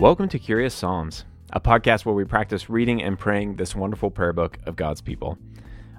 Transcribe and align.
Welcome 0.00 0.30
to 0.30 0.38
Curious 0.38 0.72
Psalms, 0.72 1.26
a 1.52 1.60
podcast 1.60 2.06
where 2.06 2.14
we 2.14 2.24
practice 2.24 2.70
reading 2.70 3.02
and 3.02 3.18
praying 3.18 3.56
this 3.56 3.76
wonderful 3.76 4.10
prayer 4.10 4.32
book 4.32 4.56
of 4.64 4.74
God's 4.74 5.02
people. 5.02 5.36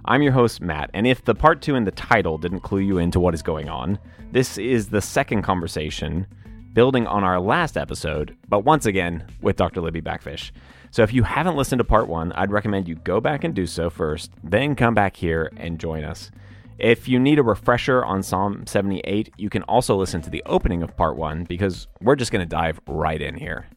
I'm 0.05 0.23
your 0.23 0.31
host, 0.31 0.59
Matt, 0.59 0.89
and 0.95 1.05
if 1.05 1.23
the 1.23 1.36
part 1.36 1.61
two 1.61 1.75
in 1.75 1.83
the 1.83 1.91
title 1.91 2.39
didn't 2.39 2.61
clue 2.61 2.79
you 2.79 2.97
into 2.97 3.19
what 3.19 3.36
is 3.36 3.43
going 3.43 3.69
on, 3.69 4.00
this 4.32 4.57
is 4.57 4.89
the 4.89 5.04
second 5.04 5.43
conversation 5.43 6.25
building 6.73 7.05
on 7.05 7.23
our 7.23 7.39
last 7.39 7.77
episode, 7.77 8.36
but 8.50 8.65
once 8.65 8.87
again 8.87 9.23
with 9.39 9.55
Dr. 9.55 9.82
Libby 9.82 10.02
Backfish. 10.02 10.52
So 10.89 11.04
if 11.04 11.13
you 11.13 11.21
haven't 11.21 11.55
listened 11.55 11.77
to 11.77 11.83
part 11.83 12.07
one, 12.07 12.31
I'd 12.31 12.52
recommend 12.52 12.88
you 12.88 12.95
go 12.95 13.21
back 13.21 13.43
and 13.43 13.54
do 13.54 13.68
so 13.68 13.91
first, 13.91 14.31
then 14.43 14.73
come 14.73 14.95
back 14.95 15.15
here 15.15 15.52
and 15.57 15.79
join 15.79 16.04
us. 16.04 16.32
If 16.79 17.07
you 17.07 17.19
need 17.19 17.38
a 17.38 17.43
refresher 17.43 18.04
on 18.04 18.24
Psalm 18.24 18.65
78, 18.65 19.36
you 19.38 19.52
can 19.52 19.61
also 19.63 19.96
listen 19.96 20.24
to 20.24 20.32
the 20.32 20.41
opening 20.47 20.82
of 20.82 20.97
part 20.97 21.18
one 21.18 21.43
because 21.43 21.88
we're 22.02 22.15
just 22.15 22.32
going 22.32 22.43
to 22.43 22.49
dive 22.49 22.82
right 22.88 23.21
in 23.21 23.36
here. 23.36 23.68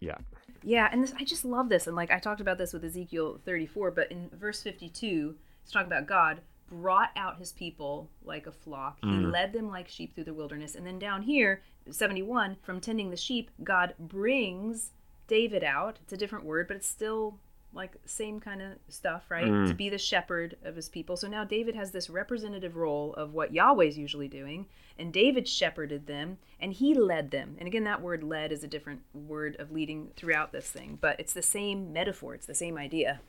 Yeah. 0.00 0.16
Yeah, 0.62 0.88
and 0.92 1.02
this, 1.02 1.14
I 1.18 1.24
just 1.24 1.44
love 1.44 1.68
this. 1.68 1.86
And 1.86 1.96
like 1.96 2.10
I 2.10 2.18
talked 2.18 2.40
about 2.40 2.58
this 2.58 2.72
with 2.72 2.84
Ezekiel 2.84 3.40
34, 3.44 3.90
but 3.92 4.10
in 4.10 4.30
verse 4.32 4.62
52, 4.62 5.36
it's 5.62 5.72
talking 5.72 5.86
about 5.86 6.06
God 6.06 6.40
brought 6.70 7.10
out 7.16 7.38
his 7.38 7.52
people 7.52 8.10
like 8.24 8.46
a 8.46 8.52
flock. 8.52 8.98
He 9.02 9.08
mm. 9.08 9.32
led 9.32 9.52
them 9.52 9.68
like 9.68 9.88
sheep 9.88 10.14
through 10.14 10.24
the 10.24 10.34
wilderness. 10.34 10.74
And 10.74 10.86
then 10.86 10.98
down 10.98 11.22
here, 11.22 11.62
71, 11.90 12.56
from 12.62 12.80
tending 12.80 13.10
the 13.10 13.16
sheep, 13.16 13.50
God 13.64 13.94
brings 13.98 14.90
David 15.26 15.64
out. 15.64 15.98
It's 16.02 16.12
a 16.12 16.16
different 16.16 16.44
word, 16.44 16.68
but 16.68 16.76
it's 16.76 16.86
still 16.86 17.38
like 17.72 17.92
same 18.04 18.40
kind 18.40 18.60
of 18.60 18.72
stuff, 18.88 19.24
right? 19.28 19.46
Mm. 19.46 19.68
To 19.68 19.74
be 19.74 19.88
the 19.88 19.98
shepherd 19.98 20.56
of 20.64 20.76
his 20.76 20.88
people. 20.88 21.16
So 21.16 21.28
now 21.28 21.44
David 21.44 21.74
has 21.76 21.92
this 21.92 22.10
representative 22.10 22.76
role 22.76 23.14
of 23.14 23.32
what 23.32 23.52
Yahweh's 23.52 23.96
usually 23.96 24.28
doing, 24.28 24.66
and 24.98 25.12
David 25.12 25.46
shepherded 25.46 26.06
them 26.06 26.38
and 26.60 26.72
he 26.72 26.94
led 26.94 27.30
them. 27.30 27.56
And 27.58 27.66
again, 27.66 27.84
that 27.84 28.02
word 28.02 28.22
led 28.22 28.52
is 28.52 28.64
a 28.64 28.68
different 28.68 29.02
word 29.14 29.56
of 29.58 29.70
leading 29.70 30.10
throughout 30.16 30.52
this 30.52 30.68
thing, 30.68 30.98
but 31.00 31.18
it's 31.20 31.32
the 31.32 31.42
same 31.42 31.92
metaphor, 31.92 32.34
it's 32.34 32.46
the 32.46 32.54
same 32.54 32.76
idea. 32.76 33.20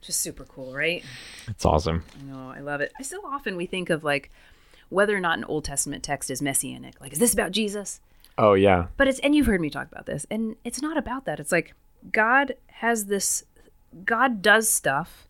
Just 0.00 0.20
super 0.20 0.44
cool, 0.44 0.74
right? 0.74 1.04
It's 1.48 1.64
awesome. 1.64 2.04
I 2.18 2.22
know, 2.22 2.52
I 2.54 2.60
love 2.60 2.80
it. 2.80 2.92
I 2.98 3.02
so 3.02 3.20
often 3.26 3.56
we 3.56 3.66
think 3.66 3.90
of 3.90 4.04
like 4.04 4.30
whether 4.88 5.16
or 5.16 5.20
not 5.20 5.38
an 5.38 5.44
Old 5.44 5.64
Testament 5.64 6.02
text 6.02 6.30
is 6.30 6.42
messianic. 6.42 7.00
Like, 7.00 7.12
is 7.12 7.18
this 7.18 7.32
about 7.32 7.52
Jesus? 7.52 8.00
Oh, 8.36 8.54
yeah. 8.54 8.86
But 8.96 9.08
it's 9.08 9.18
and 9.20 9.34
you've 9.34 9.46
heard 9.46 9.60
me 9.60 9.70
talk 9.70 9.90
about 9.90 10.06
this, 10.06 10.26
and 10.30 10.56
it's 10.64 10.80
not 10.80 10.96
about 10.96 11.24
that. 11.26 11.40
It's 11.40 11.52
like 11.52 11.74
God 12.12 12.54
has 12.66 13.06
this 13.06 13.44
God 14.04 14.40
does 14.42 14.68
stuff. 14.68 15.26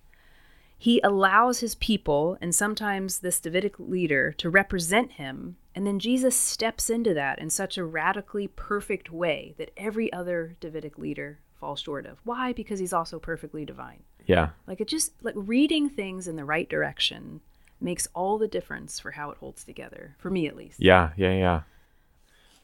He 0.77 1.01
allows 1.03 1.61
his 1.61 1.75
people 1.75 2.39
and 2.41 2.55
sometimes 2.55 3.19
this 3.19 3.41
Davidic 3.41 3.79
leader 3.79 4.33
to 4.33 4.49
represent 4.49 5.13
him, 5.13 5.57
and 5.75 5.87
then 5.87 5.99
Jesus 5.99 6.35
steps 6.35 6.89
into 6.89 7.13
that 7.15 7.39
in 7.39 7.51
such 7.51 7.77
a 7.77 7.85
radically 7.85 8.49
perfect 8.49 9.11
way 9.11 9.55
that 9.59 9.73
every 9.77 10.13
other 10.13 10.57
Davidic 10.61 10.99
leader 10.99 11.39
falls 11.59 11.81
short 11.81 12.07
of. 12.07 12.19
Why? 12.25 12.53
Because 12.53 12.81
he's 12.81 12.95
also 12.95 13.19
perfectly 13.19 13.65
divine. 13.65 14.03
Yeah. 14.27 14.51
Like 14.67 14.81
it 14.81 14.89
just 14.89 15.13
like 15.23 15.35
reading 15.37 15.91
things 15.91 16.27
in 16.27 16.37
the 16.37 16.45
right 16.45 16.69
direction 16.69 17.41
makes 17.81 18.09
all 18.15 18.39
the 18.39 18.49
difference 18.49 18.99
for 18.99 19.11
how 19.13 19.31
it 19.31 19.39
holds 19.39 19.65
together, 19.65 20.17
for 20.19 20.31
me 20.31 20.47
at 20.47 20.57
least. 20.57 20.81
Yeah. 20.81 21.11
Yeah. 21.17 21.33
Yeah. 21.33 21.61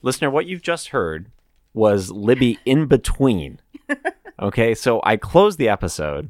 Listener, 0.02 0.30
what 0.30 0.46
you've 0.46 0.62
just 0.62 0.88
heard 0.88 1.30
was 1.76 2.10
Libby 2.10 2.58
in 2.64 2.86
between. 2.86 3.60
Okay. 4.38 4.74
So 4.74 5.00
I 5.02 5.16
closed 5.16 5.58
the 5.58 5.70
episode. 5.70 6.28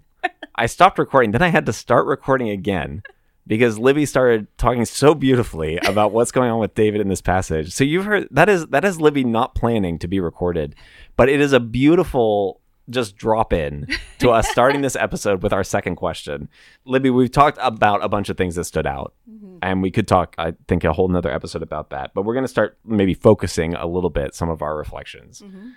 I 0.55 0.66
stopped 0.66 0.97
recording. 0.97 1.33
Then 1.33 1.42
I 1.42 1.48
had 1.48 1.66
to 1.66 1.72
start 1.72 2.06
recording 2.06 2.50
again 2.50 3.03
because 3.47 3.80
Libby 3.80 4.06
started 4.06 4.47
talking 4.58 4.84
so 4.84 5.14
beautifully 5.14 5.78
about 5.78 6.12
what's 6.12 6.30
going 6.30 6.50
on 6.50 6.61
with 6.61 6.75
David 6.75 7.00
in 7.00 7.09
this 7.09 7.21
passage. 7.21 7.72
So 7.72 7.82
you've 7.82 8.04
heard 8.04 8.28
that 8.31 8.48
is 8.48 8.66
that 8.69 8.84
is 8.84 9.00
Libby 9.00 9.25
not 9.25 9.56
planning 9.56 9.98
to 9.98 10.09
be 10.09 10.21
recorded, 10.21 10.75
but 11.16 11.28
it 11.28 11.41
is 11.41 11.53
a 11.53 11.60
beautiful 11.60 12.60
just 12.88 13.16
drop 13.16 13.52
in 13.52 13.86
to 14.19 14.30
us 14.30 14.48
starting 14.48 14.80
this 14.80 14.97
episode 14.97 15.42
with 15.42 15.52
our 15.52 15.64
second 15.64 15.97
question. 15.97 16.48
Libby, 16.84 17.10
we've 17.10 17.30
talked 17.30 17.58
about 17.60 18.04
a 18.04 18.08
bunch 18.08 18.28
of 18.28 18.36
things 18.36 18.54
that 18.54 18.64
stood 18.64 18.86
out, 18.86 19.14
mm-hmm. 19.30 19.58
and 19.62 19.82
we 19.82 19.91
could 19.91 20.08
talk, 20.08 20.34
I 20.38 20.54
think, 20.69 20.84
a 20.84 20.92
whole 20.92 21.08
nother 21.08 21.32
episode 21.32 21.62
about 21.62 21.91
that. 21.91 22.14
But 22.14 22.22
we're 22.22 22.34
going 22.34 22.44
to 22.44 22.48
start 22.48 22.78
maybe 22.84 23.14
focusing 23.14 23.74
a 23.74 23.86
little 23.86 24.10
bit 24.10 24.34
some 24.34 24.48
of 24.48 24.62
our 24.62 24.76
reflections. 24.76 25.42
Mm-hmm. 25.42 25.70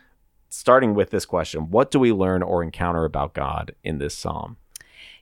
Starting 0.52 0.96
with 0.96 1.12
this 1.12 1.26
question 1.26 1.70
What 1.70 1.92
do 1.92 2.00
we 2.00 2.12
learn 2.12 2.42
or 2.42 2.64
encounter 2.64 3.06
about 3.06 3.34
God 3.34 3.76
in 3.84 4.00
this 4.00 4.16
psalm? 4.16 4.58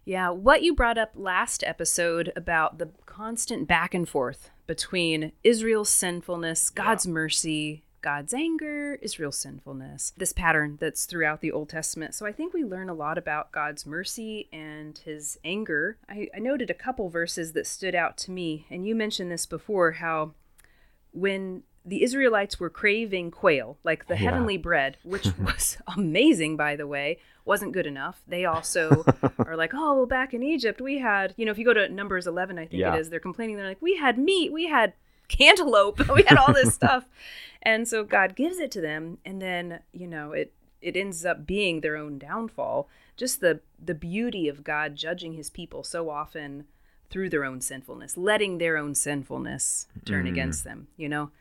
Yeah, 0.06 0.30
what 0.30 0.64
you 0.64 0.74
brought 0.74 0.98
up 0.98 1.12
last 1.16 1.66
episode 1.66 2.32
about 2.34 2.78
the 2.78 2.92
constant 3.06 3.68
back 3.68 3.94
and 3.94 4.08
forth 4.08 4.52
between 4.66 5.34
Israel's 5.44 5.90
sinfulness, 5.90 6.70
God's 6.70 7.06
mercy, 7.06 7.84
God's 8.08 8.34
anger, 8.34 8.96
Israel's 9.02 9.38
sinfulness, 9.38 10.14
this 10.16 10.32
pattern 10.32 10.78
that's 10.80 11.04
throughout 11.04 11.42
the 11.42 11.52
Old 11.52 11.68
Testament. 11.68 12.16
So 12.16 12.26
I 12.26 12.32
think 12.32 12.54
we 12.54 12.64
learn 12.64 12.88
a 12.90 12.94
lot 12.94 13.18
about 13.18 13.52
God's 13.52 13.86
mercy 13.86 14.48
and 14.54 14.98
his 14.98 15.38
anger. 15.44 15.98
I, 16.08 16.30
I 16.34 16.40
noted 16.40 16.70
a 16.70 16.74
couple 16.74 17.10
verses 17.10 17.52
that 17.52 17.68
stood 17.68 17.96
out 17.96 18.18
to 18.20 18.32
me, 18.32 18.66
and 18.70 18.88
you 18.88 18.96
mentioned 18.96 19.30
this 19.30 19.46
before 19.46 19.92
how 20.04 20.32
when 21.12 21.64
the 21.84 22.02
Israelites 22.02 22.62
were 22.62 22.70
craving 22.70 23.30
quail, 23.32 23.78
like 23.84 24.08
the 24.08 24.14
Yeah. 24.14 24.22
heavenly 24.32 24.56
bread, 24.58 24.96
which 25.04 25.28
was 25.38 25.78
amazing, 25.98 26.56
by 26.56 26.78
the 26.78 26.88
way, 26.88 27.20
wasn't 27.44 27.74
good 27.74 27.86
enough. 27.88 28.22
They 28.26 28.46
also 28.46 29.04
are 29.40 29.58
like, 29.58 29.72
oh, 29.74 29.96
well, 29.98 30.06
back 30.06 30.34
in 30.34 30.44
Egypt, 30.44 30.80
we 30.80 31.00
had, 31.00 31.34
you 31.36 31.46
know, 31.46 31.52
if 31.52 31.58
you 31.58 31.66
go 31.66 31.74
to 31.74 31.90
Numbers 31.90 32.26
11, 32.26 32.58
I 32.58 32.68
think 32.68 32.80
Yeah. 32.80 32.96
it 32.96 33.00
is, 33.02 33.10
they're 33.10 33.20
complaining. 33.20 33.58
They're 33.58 33.68
like, 33.68 33.82
we 33.82 33.98
had 33.98 34.18
meat, 34.18 34.54
we 34.54 34.68
had 34.68 34.94
cantaloupe, 35.38 36.08
we 36.10 36.24
had 36.24 36.38
all 36.38 36.54
this 36.54 36.74
stuff. 36.76 37.06
And 37.62 37.88
so 37.88 38.04
God 38.04 38.36
gives 38.36 38.60
it 38.60 38.72
to 38.72 38.82
them. 38.82 39.18
And 39.26 39.42
then, 39.42 39.80
you 39.92 40.08
know, 40.08 40.32
it, 40.32 40.54
it 40.82 40.96
ends 40.96 41.26
up 41.26 41.46
being 41.46 41.82
their 41.82 41.98
own 41.98 42.18
downfall. 42.18 42.88
Just 43.16 43.42
the, 43.42 43.62
the 43.84 43.96
beauty 43.96 44.48
of 44.48 44.64
God 44.64 44.96
judging 44.96 45.34
his 45.34 45.50
people 45.50 45.84
so 45.84 46.10
often 46.10 46.66
through 47.10 47.30
their 47.30 47.46
own 47.46 47.62
sinfulness, 47.62 48.18
letting 48.18 48.58
their 48.58 48.78
own 48.78 48.94
sinfulness 48.94 49.88
turn 50.06 50.26
mm. 50.26 50.30
against 50.30 50.64
them, 50.64 50.88
you 50.98 51.10
know? 51.10 51.32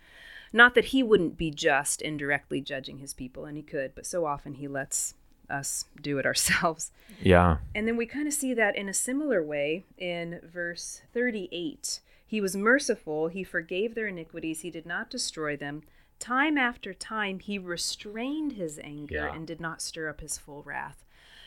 Not 0.52 0.74
that 0.74 0.86
he 0.86 1.02
wouldn't 1.02 1.36
be 1.36 1.50
just 1.50 2.00
in 2.00 2.16
directly 2.16 2.60
judging 2.60 2.98
his 2.98 3.12
people, 3.12 3.44
and 3.44 3.56
he 3.56 3.62
could, 3.62 3.94
but 3.94 4.06
so 4.06 4.24
often 4.24 4.54
he 4.54 4.68
lets 4.68 5.14
us 5.50 5.86
do 6.00 6.18
it 6.18 6.26
ourselves. 6.26 6.92
Yeah. 7.20 7.58
And 7.74 7.86
then 7.86 7.96
we 7.96 8.06
kind 8.06 8.26
of 8.26 8.34
see 8.34 8.54
that 8.54 8.76
in 8.76 8.88
a 8.88 8.94
similar 8.94 9.42
way 9.42 9.84
in 9.98 10.40
verse 10.42 11.02
38. 11.12 12.00
He 12.26 12.40
was 12.40 12.56
merciful, 12.56 13.28
he 13.28 13.44
forgave 13.44 13.94
their 13.94 14.08
iniquities, 14.08 14.60
he 14.62 14.70
did 14.70 14.86
not 14.86 15.10
destroy 15.10 15.56
them. 15.56 15.82
Time 16.18 16.58
after 16.58 16.92
time, 16.94 17.38
he 17.40 17.58
restrained 17.58 18.52
his 18.52 18.80
anger 18.82 19.14
Yeah. 19.16 19.34
and 19.34 19.46
did 19.46 19.60
not 19.60 19.80
stir 19.82 20.08
up 20.08 20.20
his 20.20 20.36
full 20.38 20.62
wrath. 20.62 21.04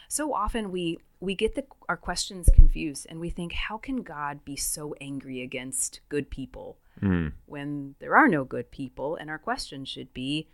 So 0.08 0.34
often 0.34 0.72
we 0.72 1.00
we 1.20 1.36
get 1.36 1.54
the, 1.56 1.66
our 1.90 1.98
questions 1.98 2.50
confused 2.56 3.06
and 3.10 3.20
we 3.20 3.30
think 3.30 3.52
how 3.52 3.78
can 3.78 4.04
God 4.04 4.46
be 4.46 4.56
so 4.56 4.96
angry 5.02 5.42
against 5.42 6.00
good 6.10 6.30
people 6.30 6.78
Mm. 7.02 7.32
when 7.46 7.96
there 8.00 8.16
are 8.16 8.28
no 8.28 8.44
good 8.44 8.72
people 8.72 9.16
and 9.16 9.30
our 9.30 9.38
question 9.38 9.86
should 9.86 10.14
be 10.14 10.48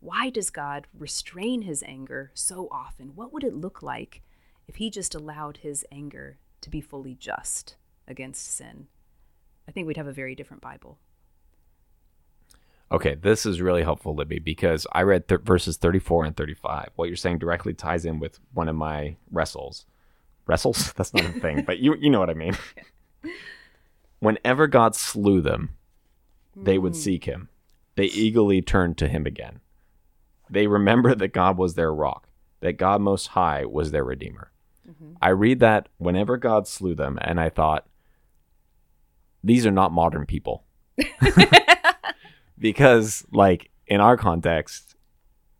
why 0.00 0.30
does 0.30 0.50
God 0.50 0.86
restrain 0.98 1.62
his 1.62 1.82
anger 1.84 2.30
so 2.34 2.66
often? 2.72 3.14
What 3.14 3.32
would 3.32 3.44
it 3.44 3.54
look 3.54 3.82
like 3.82 4.22
if 4.66 4.76
he 4.76 4.90
just 4.90 5.14
allowed 5.14 5.58
his 5.58 5.84
anger 5.92 6.38
to 6.60 6.70
be 6.70 6.80
fully 6.80 7.14
just 7.14 7.76
against 8.08 8.46
sin? 8.46 8.88
I 9.68 9.72
think 9.72 9.86
we'd 9.86 9.96
have 9.96 10.06
a 10.06 10.12
very 10.12 10.34
different 10.34 10.62
Bible. 10.62 10.98
Okay, 12.90 13.14
this 13.14 13.46
is 13.46 13.62
really 13.62 13.82
helpful, 13.82 14.14
Libby, 14.14 14.38
because 14.38 14.86
I 14.92 15.02
read 15.02 15.26
th- 15.26 15.40
verses 15.40 15.78
34 15.78 16.26
and 16.26 16.36
35. 16.36 16.90
What 16.96 17.08
you're 17.08 17.16
saying 17.16 17.38
directly 17.38 17.72
ties 17.72 18.04
in 18.04 18.20
with 18.20 18.38
one 18.52 18.68
of 18.68 18.76
my 18.76 19.16
wrestles. 19.30 19.86
Wrestles? 20.46 20.92
That's 20.96 21.14
not 21.14 21.24
a 21.24 21.40
thing, 21.40 21.62
but 21.62 21.78
you 21.78 21.94
you 21.94 22.10
know 22.10 22.20
what 22.20 22.28
I 22.28 22.34
mean. 22.34 22.56
Whenever 24.20 24.66
God 24.66 24.94
slew 24.94 25.40
them, 25.40 25.70
they 26.54 26.76
would 26.76 26.92
hmm. 26.92 26.98
seek 26.98 27.24
him. 27.24 27.48
They 27.96 28.04
eagerly 28.04 28.60
turned 28.60 28.98
to 28.98 29.08
him 29.08 29.26
again. 29.26 29.60
They 30.50 30.66
remembered 30.66 31.18
that 31.20 31.32
God 31.32 31.56
was 31.56 31.74
their 31.74 31.94
rock, 31.94 32.28
that 32.60 32.74
God 32.74 33.00
Most 33.00 33.28
High 33.28 33.64
was 33.64 33.90
their 33.90 34.04
Redeemer. 34.04 34.52
Mm-hmm. 34.88 35.14
I 35.20 35.30
read 35.30 35.60
that 35.60 35.88
whenever 35.98 36.36
God 36.36 36.66
slew 36.68 36.94
them, 36.94 37.18
and 37.22 37.40
I 37.40 37.48
thought, 37.48 37.86
these 39.42 39.66
are 39.66 39.70
not 39.70 39.92
modern 39.92 40.26
people. 40.26 40.64
because, 42.58 43.24
like, 43.32 43.70
in 43.86 44.00
our 44.00 44.16
context, 44.16 44.94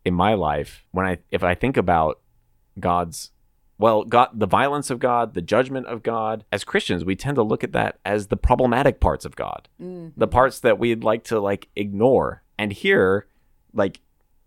in 0.05 0.15
my 0.15 0.35
life, 0.35 0.85
when 0.91 1.07
I, 1.07 1.19
if 1.31 1.43
I 1.43 1.55
think 1.55 1.77
about 1.77 2.21
God's 2.79 3.33
well, 3.83 4.05
God, 4.05 4.29
the 4.33 4.47
violence 4.47 4.91
of 4.91 5.01
God, 5.01 5.35
the 5.35 5.43
judgment 5.43 5.87
of 5.87 6.05
God. 6.05 6.45
As 6.53 6.63
Christians, 6.63 7.05
we 7.05 7.17
tend 7.17 7.35
to 7.35 7.43
look 7.43 7.65
at 7.65 7.73
that 7.73 7.99
as 8.05 8.29
the 8.29 8.37
problematic 8.37 9.01
parts 9.01 9.25
of 9.25 9.35
God, 9.35 9.69
mm-hmm. 9.83 10.11
the 10.17 10.29
parts 10.29 10.61
that 10.61 10.79
we'd 10.79 11.03
like 11.03 11.25
to 11.25 11.41
like 11.41 11.69
ignore. 11.75 12.45
And 12.57 12.73
here, 12.73 13.27
like, 13.75 14.01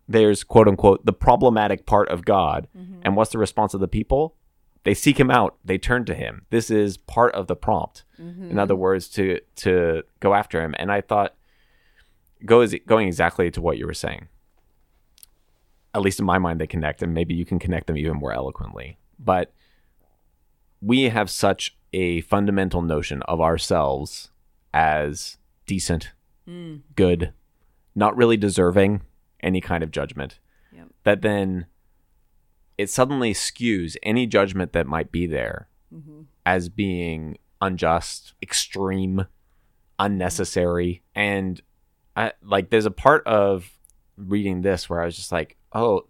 there's 0.07 0.45
quote 0.45 0.69
unquote 0.69 1.05
the 1.05 1.11
problematic 1.11 1.85
part 1.85 2.07
of 2.07 2.23
God. 2.23 2.69
Mm-hmm. 2.77 3.01
And 3.01 3.17
what's 3.17 3.31
the 3.31 3.37
response 3.37 3.73
of 3.73 3.81
the 3.81 3.89
people? 3.89 4.37
They 4.85 4.93
seek 4.93 5.19
him 5.19 5.31
out. 5.31 5.57
They 5.65 5.77
turn 5.79 6.05
to 6.05 6.13
him. 6.13 6.45
This 6.51 6.69
is 6.69 6.95
part 6.95 7.33
of 7.33 7.47
the 7.47 7.55
prompt. 7.55 8.03
In 8.19 8.57
other 8.57 8.75
mm-hmm. 8.75 8.81
words, 8.81 9.09
to 9.09 9.41
to 9.57 10.03
go 10.21 10.33
after 10.33 10.61
him. 10.61 10.73
And 10.77 10.91
I 10.91 11.01
thought, 11.01 11.35
goes 12.45 12.73
going 12.85 13.07
exactly 13.07 13.51
to 13.51 13.61
what 13.61 13.77
you 13.77 13.87
were 13.87 13.93
saying. 13.93 14.27
At 15.93 16.01
least 16.01 16.19
in 16.19 16.25
my 16.25 16.37
mind, 16.37 16.61
they 16.61 16.67
connect, 16.67 17.01
and 17.01 17.13
maybe 17.13 17.33
you 17.33 17.45
can 17.45 17.57
connect 17.57 17.87
them 17.87 17.97
even 17.97 18.17
more 18.17 18.31
eloquently. 18.31 18.99
But 19.17 19.53
we 20.81 21.03
have 21.03 21.29
such 21.29 21.75
a 21.91 22.21
fundamental 22.21 22.81
notion 22.81 23.21
of 23.23 23.41
ourselves 23.41 24.29
as 24.73 25.37
decent, 25.65 26.11
mm. 26.47 26.81
good, 26.95 27.33
not 27.95 28.15
really 28.15 28.37
deserving 28.37 29.01
any 29.41 29.61
kind 29.61 29.83
of 29.83 29.91
judgment. 29.91 30.39
Yep. 30.73 30.87
That 31.05 31.21
then 31.21 31.65
it 32.77 32.89
suddenly 32.89 33.33
skews 33.33 33.95
any 34.03 34.27
judgment 34.27 34.73
that 34.73 34.87
might 34.87 35.11
be 35.11 35.27
there 35.27 35.67
mm-hmm. 35.93 36.21
as 36.45 36.69
being 36.69 37.37
unjust, 37.61 38.33
extreme, 38.41 39.25
unnecessary, 39.99 41.03
and 41.13 41.61
I, 42.15 42.33
like 42.41 42.69
there's 42.69 42.85
a 42.85 42.91
part 42.91 43.25
of 43.27 43.71
reading 44.17 44.61
this 44.61 44.89
where 44.89 45.01
I 45.01 45.05
was 45.05 45.15
just 45.15 45.31
like, 45.31 45.57
oh, 45.73 46.07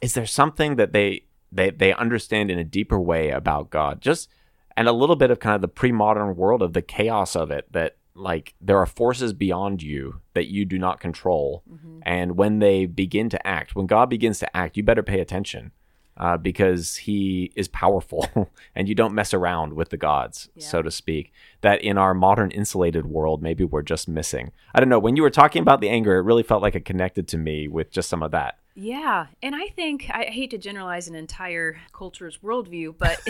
is 0.00 0.14
there 0.14 0.26
something 0.26 0.76
that 0.76 0.92
they 0.92 1.24
they 1.52 1.70
they 1.70 1.92
understand 1.92 2.50
in 2.50 2.58
a 2.58 2.64
deeper 2.64 3.00
way 3.00 3.30
about 3.30 3.70
God? 3.70 4.00
Just 4.00 4.30
and 4.76 4.88
a 4.88 4.92
little 4.92 5.16
bit 5.16 5.30
of 5.30 5.40
kind 5.40 5.54
of 5.54 5.60
the 5.60 5.68
pre-modern 5.68 6.36
world 6.36 6.62
of 6.62 6.72
the 6.72 6.82
chaos 6.82 7.36
of 7.36 7.50
it 7.50 7.70
that 7.72 7.96
like 8.20 8.54
there 8.60 8.78
are 8.78 8.86
forces 8.86 9.32
beyond 9.32 9.82
you 9.82 10.20
that 10.34 10.50
you 10.50 10.64
do 10.64 10.78
not 10.78 11.00
control. 11.00 11.62
And 12.02 12.36
when 12.36 12.58
they 12.58 12.86
begin 12.86 13.28
to 13.30 13.46
act 13.46 13.74
when 13.74 13.86
god 13.86 14.08
begins 14.10 14.38
to 14.38 14.56
act 14.56 14.76
you 14.76 14.82
better 14.82 15.02
pay 15.02 15.20
attention 15.20 15.72
uh, 16.16 16.36
because 16.36 16.96
he 16.96 17.50
is 17.56 17.68
powerful 17.68 18.50
and 18.74 18.88
you 18.88 18.94
don't 18.94 19.14
mess 19.14 19.32
around 19.32 19.72
with 19.72 19.88
the 19.88 19.96
gods 19.96 20.50
so 20.58 20.82
to 20.82 20.90
speak 20.90 21.32
that 21.62 21.80
in 21.82 21.96
our 21.96 22.12
modern 22.12 22.50
insulated 22.50 23.06
world 23.06 23.42
maybe 23.42 23.64
we're 23.64 23.82
just 23.82 24.08
missing. 24.08 24.52
I 24.74 24.80
don't 24.80 24.88
know 24.88 24.98
when 24.98 25.16
you 25.16 25.22
were 25.22 25.30
talking 25.30 25.62
about 25.62 25.80
the 25.80 25.88
anger 25.88 26.16
it 26.16 26.22
really 26.22 26.42
felt 26.42 26.62
like 26.62 26.74
it 26.74 26.84
connected 26.84 27.26
to 27.28 27.38
me 27.38 27.68
with 27.68 27.90
just 27.90 28.08
some 28.08 28.22
of 28.22 28.32
that. 28.32 28.58
Yeah, 28.74 29.26
and 29.42 29.54
I 29.54 29.66
think 29.66 30.08
I 30.10 30.24
hate 30.24 30.50
to 30.52 30.58
generalize 30.58 31.08
an 31.08 31.14
entire 31.14 31.80
culture's 31.92 32.38
worldview, 32.38 32.94
but 32.96 33.20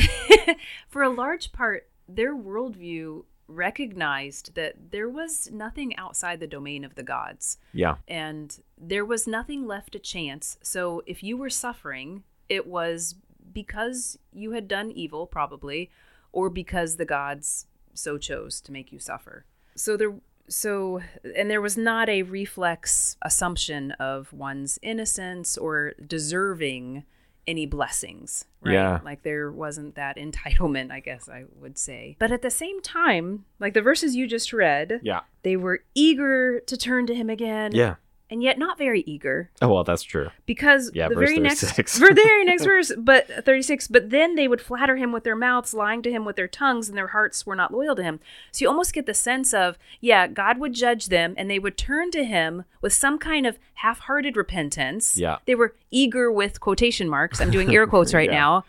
for 0.89 1.03
a 1.03 1.09
large 1.09 1.51
part, 1.51 1.89
their 2.07 2.37
worldview 2.37 3.25
recognized 3.51 4.55
that 4.55 4.91
there 4.91 5.09
was 5.09 5.51
nothing 5.53 5.97
outside 5.97 6.41
the 6.41 6.47
domain 6.47 6.85
of 6.85 6.95
the 6.95 7.03
gods, 7.03 7.59
yeah 7.73 7.97
and 8.09 8.61
there 8.79 9.05
was 9.05 9.27
nothing 9.27 9.67
left 9.67 9.93
to 9.93 9.99
chance. 9.99 10.57
So 10.63 11.03
if 11.07 11.23
you 11.23 11.37
were 11.37 11.51
suffering, 11.51 12.23
it 12.49 12.67
was 12.67 13.17
because 13.53 14.19
you 14.33 14.53
had 14.53 14.69
done 14.69 14.91
evil, 14.91 15.27
probably, 15.27 15.91
or 16.33 16.49
because 16.51 16.97
the 16.97 17.05
gods 17.05 17.67
so 17.95 18.19
chose 18.19 18.61
to 18.63 18.73
make 18.73 18.93
you 18.93 18.99
suffer. 18.99 19.45
So 19.75 19.97
there 19.97 20.15
so 20.49 21.01
and 21.37 21.51
there 21.51 21.61
was 21.61 21.77
not 21.77 22.09
a 22.09 22.23
reflex 22.23 23.17
assumption 23.23 23.93
of 23.93 24.33
one's 24.33 24.79
innocence 24.83 25.57
or 25.57 25.95
deserving 26.05 27.05
any 27.47 27.67
blessings 27.67 28.45
right? 28.63 28.75
Yeah. 28.75 29.01
like 29.05 29.23
there 29.23 29.51
wasn't 29.51 29.95
that 29.95 30.17
entitlement 30.19 30.91
i 30.91 31.01
guess 31.01 31.29
i 31.29 31.45
would 31.61 31.79
say. 31.79 32.17
But 32.19 32.33
at 32.33 32.43
the 32.43 32.51
same 32.51 32.81
time 32.81 33.45
like 33.59 33.75
the 33.75 33.83
verses 33.83 34.15
you 34.15 34.27
just 34.27 34.53
read 34.53 35.01
yeah. 35.03 35.21
they 35.43 35.57
were 35.57 35.85
eager 35.95 36.61
to 36.61 36.77
turn 36.77 37.07
to 37.07 37.15
him 37.15 37.31
again. 37.31 37.73
Yeah 37.75 37.97
and 38.31 38.43
yet 38.43 38.59
not 38.59 38.79
very 38.79 39.01
eager 39.07 39.51
oh 39.61 39.69
well 39.69 39.85
that's 39.85 40.03
true 40.03 40.29
because 40.47 40.91
Yeah, 40.95 41.09
the 41.09 41.15
verse 41.17 41.29
very 41.31 41.37
36. 41.41 41.79
next 41.79 41.99
for 41.99 42.09
the 42.09 42.15
very 42.23 42.45
next 42.45 42.65
verse 42.73 42.93
but 42.97 43.29
36 43.45 43.89
but 43.89 44.11
then 44.11 44.37
they 44.37 44.47
would 44.49 44.61
flatter 44.61 44.97
him 44.97 45.13
with 45.13 45.25
their 45.25 45.37
mouths 45.37 45.75
lying 45.75 46.03
to 46.03 46.11
him 46.11 46.25
with 46.25 46.37
their 46.37 46.49
tongues 46.49 46.89
and 46.89 46.97
their 46.97 47.09
hearts 47.09 47.45
were 47.45 47.57
not 47.57 47.73
loyal 47.73 47.97
to 47.97 48.03
him 48.03 48.21
so 48.53 48.65
you 48.65 48.69
almost 48.69 48.93
get 48.93 49.07
the 49.07 49.15
sense 49.15 49.53
of 49.53 49.77
yeah 50.01 50.27
god 50.27 50.59
would 50.59 50.73
judge 50.73 51.07
them 51.07 51.35
and 51.37 51.51
they 51.51 51.59
would 51.59 51.77
turn 51.77 52.11
to 52.11 52.25
him 52.25 52.65
with 52.81 52.93
some 52.93 53.19
kind 53.19 53.47
of 53.47 53.59
half-hearted 53.75 54.37
repentance 54.37 55.17
Yeah. 55.19 55.39
they 55.47 55.55
were 55.55 55.75
eager 55.91 56.31
with 56.31 56.61
quotation 56.61 57.09
marks 57.09 57.41
i'm 57.41 57.51
doing 57.51 57.75
air 57.75 57.87
quotes 57.87 58.15
right 58.15 58.31
Yeah. 58.31 58.39
now 58.39 58.65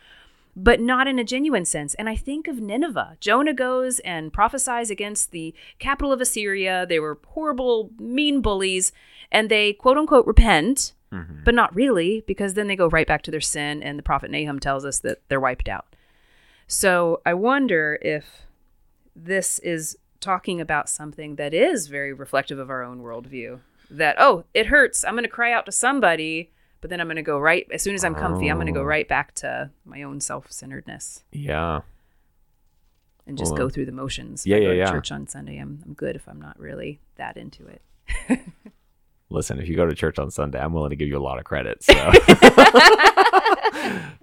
but 0.55 0.79
not 0.79 1.07
in 1.07 1.19
a 1.19 1.23
genuine 1.23 1.65
sense. 1.65 1.93
And 1.95 2.09
I 2.09 2.15
think 2.15 2.47
of 2.47 2.59
Nineveh. 2.59 3.17
Jonah 3.19 3.53
goes 3.53 3.99
and 3.99 4.33
prophesies 4.33 4.89
against 4.89 5.31
the 5.31 5.53
capital 5.79 6.11
of 6.11 6.21
Assyria. 6.21 6.85
They 6.87 6.99
were 6.99 7.19
horrible, 7.27 7.91
mean 7.97 8.41
bullies, 8.41 8.91
and 9.31 9.49
they 9.49 9.73
quote 9.73 9.97
unquote 9.97 10.27
repent, 10.27 10.93
mm-hmm. 11.11 11.43
but 11.43 11.55
not 11.55 11.75
really, 11.75 12.23
because 12.27 12.53
then 12.53 12.67
they 12.67 12.75
go 12.75 12.87
right 12.87 13.07
back 13.07 13.21
to 13.23 13.31
their 13.31 13.41
sin, 13.41 13.81
and 13.81 13.97
the 13.97 14.03
prophet 14.03 14.31
Nahum 14.31 14.59
tells 14.59 14.85
us 14.85 14.99
that 14.99 15.21
they're 15.29 15.39
wiped 15.39 15.69
out. 15.69 15.85
So 16.67 17.21
I 17.25 17.33
wonder 17.33 17.99
if 18.01 18.47
this 19.15 19.59
is 19.59 19.97
talking 20.19 20.61
about 20.61 20.87
something 20.87 21.35
that 21.35 21.53
is 21.53 21.87
very 21.87 22.13
reflective 22.13 22.59
of 22.59 22.69
our 22.69 22.83
own 22.83 23.01
worldview. 23.01 23.59
That, 23.89 24.15
oh, 24.19 24.45
it 24.53 24.67
hurts. 24.67 25.03
I'm 25.03 25.15
going 25.15 25.23
to 25.23 25.29
cry 25.29 25.51
out 25.51 25.65
to 25.65 25.71
somebody, 25.71 26.51
but 26.81 26.89
then 26.89 26.99
I'm 26.99 27.07
going 27.07 27.15
to 27.17 27.21
go 27.21 27.39
right, 27.39 27.65
as 27.71 27.81
soon 27.81 27.95
as 27.95 28.03
I'm 28.03 28.15
comfy, 28.15 28.49
I'm 28.49 28.57
going 28.57 28.67
to 28.67 28.73
go 28.73 28.81
Oh. 28.81 28.83
right 28.85 29.07
back 29.07 29.33
to 29.35 29.69
my 29.85 30.03
own 30.03 30.19
self 30.19 30.51
centeredness 30.51 31.23
yeah 31.31 31.81
and 33.27 33.37
just 33.37 33.51
Well, 33.51 33.59
go 33.59 33.69
through 33.69 33.85
the 33.85 33.91
motions. 33.91 34.41
If 34.45 34.47
yeah, 34.47 34.57
yeah, 34.57 34.71
yeah. 34.71 34.91
church 34.91 35.11
on 35.11 35.27
Sunday, 35.27 35.57
I'm, 35.59 35.81
I'm 35.85 35.93
good 35.93 36.15
if 36.15 36.27
I'm 36.27 36.41
not 36.41 36.59
really 36.59 36.99
that 37.17 37.37
into 37.37 37.67
it. 37.67 37.81
listen, 39.29 39.59
if 39.59 39.69
you 39.69 39.75
go 39.75 39.85
to 39.85 39.93
church 39.95 40.17
on 40.19 40.31
Sunday, 40.31 40.59
I'm 40.59 40.73
willing 40.73 40.89
to 40.89 40.95
give 40.95 41.07
you 41.07 41.17
a 41.17 41.21
lot 41.23 41.37
of 41.37 41.43
credit. 41.45 41.83
So 41.83 41.93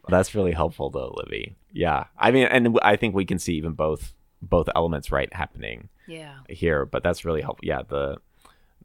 that's 0.08 0.34
really 0.34 0.52
helpful, 0.52 0.90
though, 0.90 1.14
Libby. 1.16 1.56
Yeah, 1.72 2.04
I 2.18 2.30
mean, 2.30 2.46
and 2.46 2.78
I 2.82 2.96
think 2.96 3.14
we 3.14 3.24
can 3.24 3.38
see 3.38 3.54
even 3.54 3.72
both 3.72 4.14
both 4.42 4.68
elements 4.76 5.10
right 5.10 5.32
happening 5.32 5.88
Yeah. 6.06 6.34
here. 6.48 6.84
But 6.86 7.02
that's 7.02 7.24
really 7.24 7.40
helpful. 7.42 7.66
Yeah, 7.66 7.82
the 7.88 8.18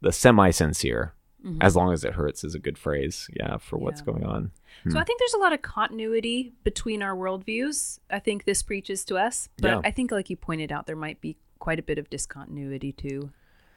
the 0.00 0.12
semi 0.12 0.50
sincere, 0.50 1.12
as 1.60 1.76
long 1.76 1.92
as 1.92 2.04
it 2.04 2.14
hurts, 2.14 2.42
is 2.44 2.54
a 2.54 2.58
good 2.58 2.78
phrase. 2.78 3.28
Yeah, 3.34 3.58
for 3.58 3.76
what's 3.78 4.00
Mm-hmm. 4.00 4.10
Yeah. 4.10 4.18
going 4.20 4.26
on. 4.26 4.50
So 4.90 4.98
I 4.98 5.04
think 5.04 5.18
there's 5.20 5.34
a 5.34 5.38
lot 5.38 5.52
of 5.52 5.62
continuity 5.62 6.52
between 6.64 7.02
our 7.02 7.14
worldviews. 7.14 7.98
I 8.10 8.18
think 8.18 8.44
this 8.44 8.62
preaches 8.62 9.04
to 9.06 9.16
us, 9.16 9.48
but 9.58 9.68
Yeah. 9.68 9.80
I 9.84 9.90
think, 9.90 10.10
like 10.10 10.30
you 10.30 10.36
pointed 10.36 10.72
out, 10.72 10.86
there 10.86 10.96
might 10.96 11.20
be 11.20 11.36
quite 11.58 11.78
a 11.78 11.82
bit 11.82 11.98
of 11.98 12.10
discontinuity 12.10 12.92
too. 12.92 13.30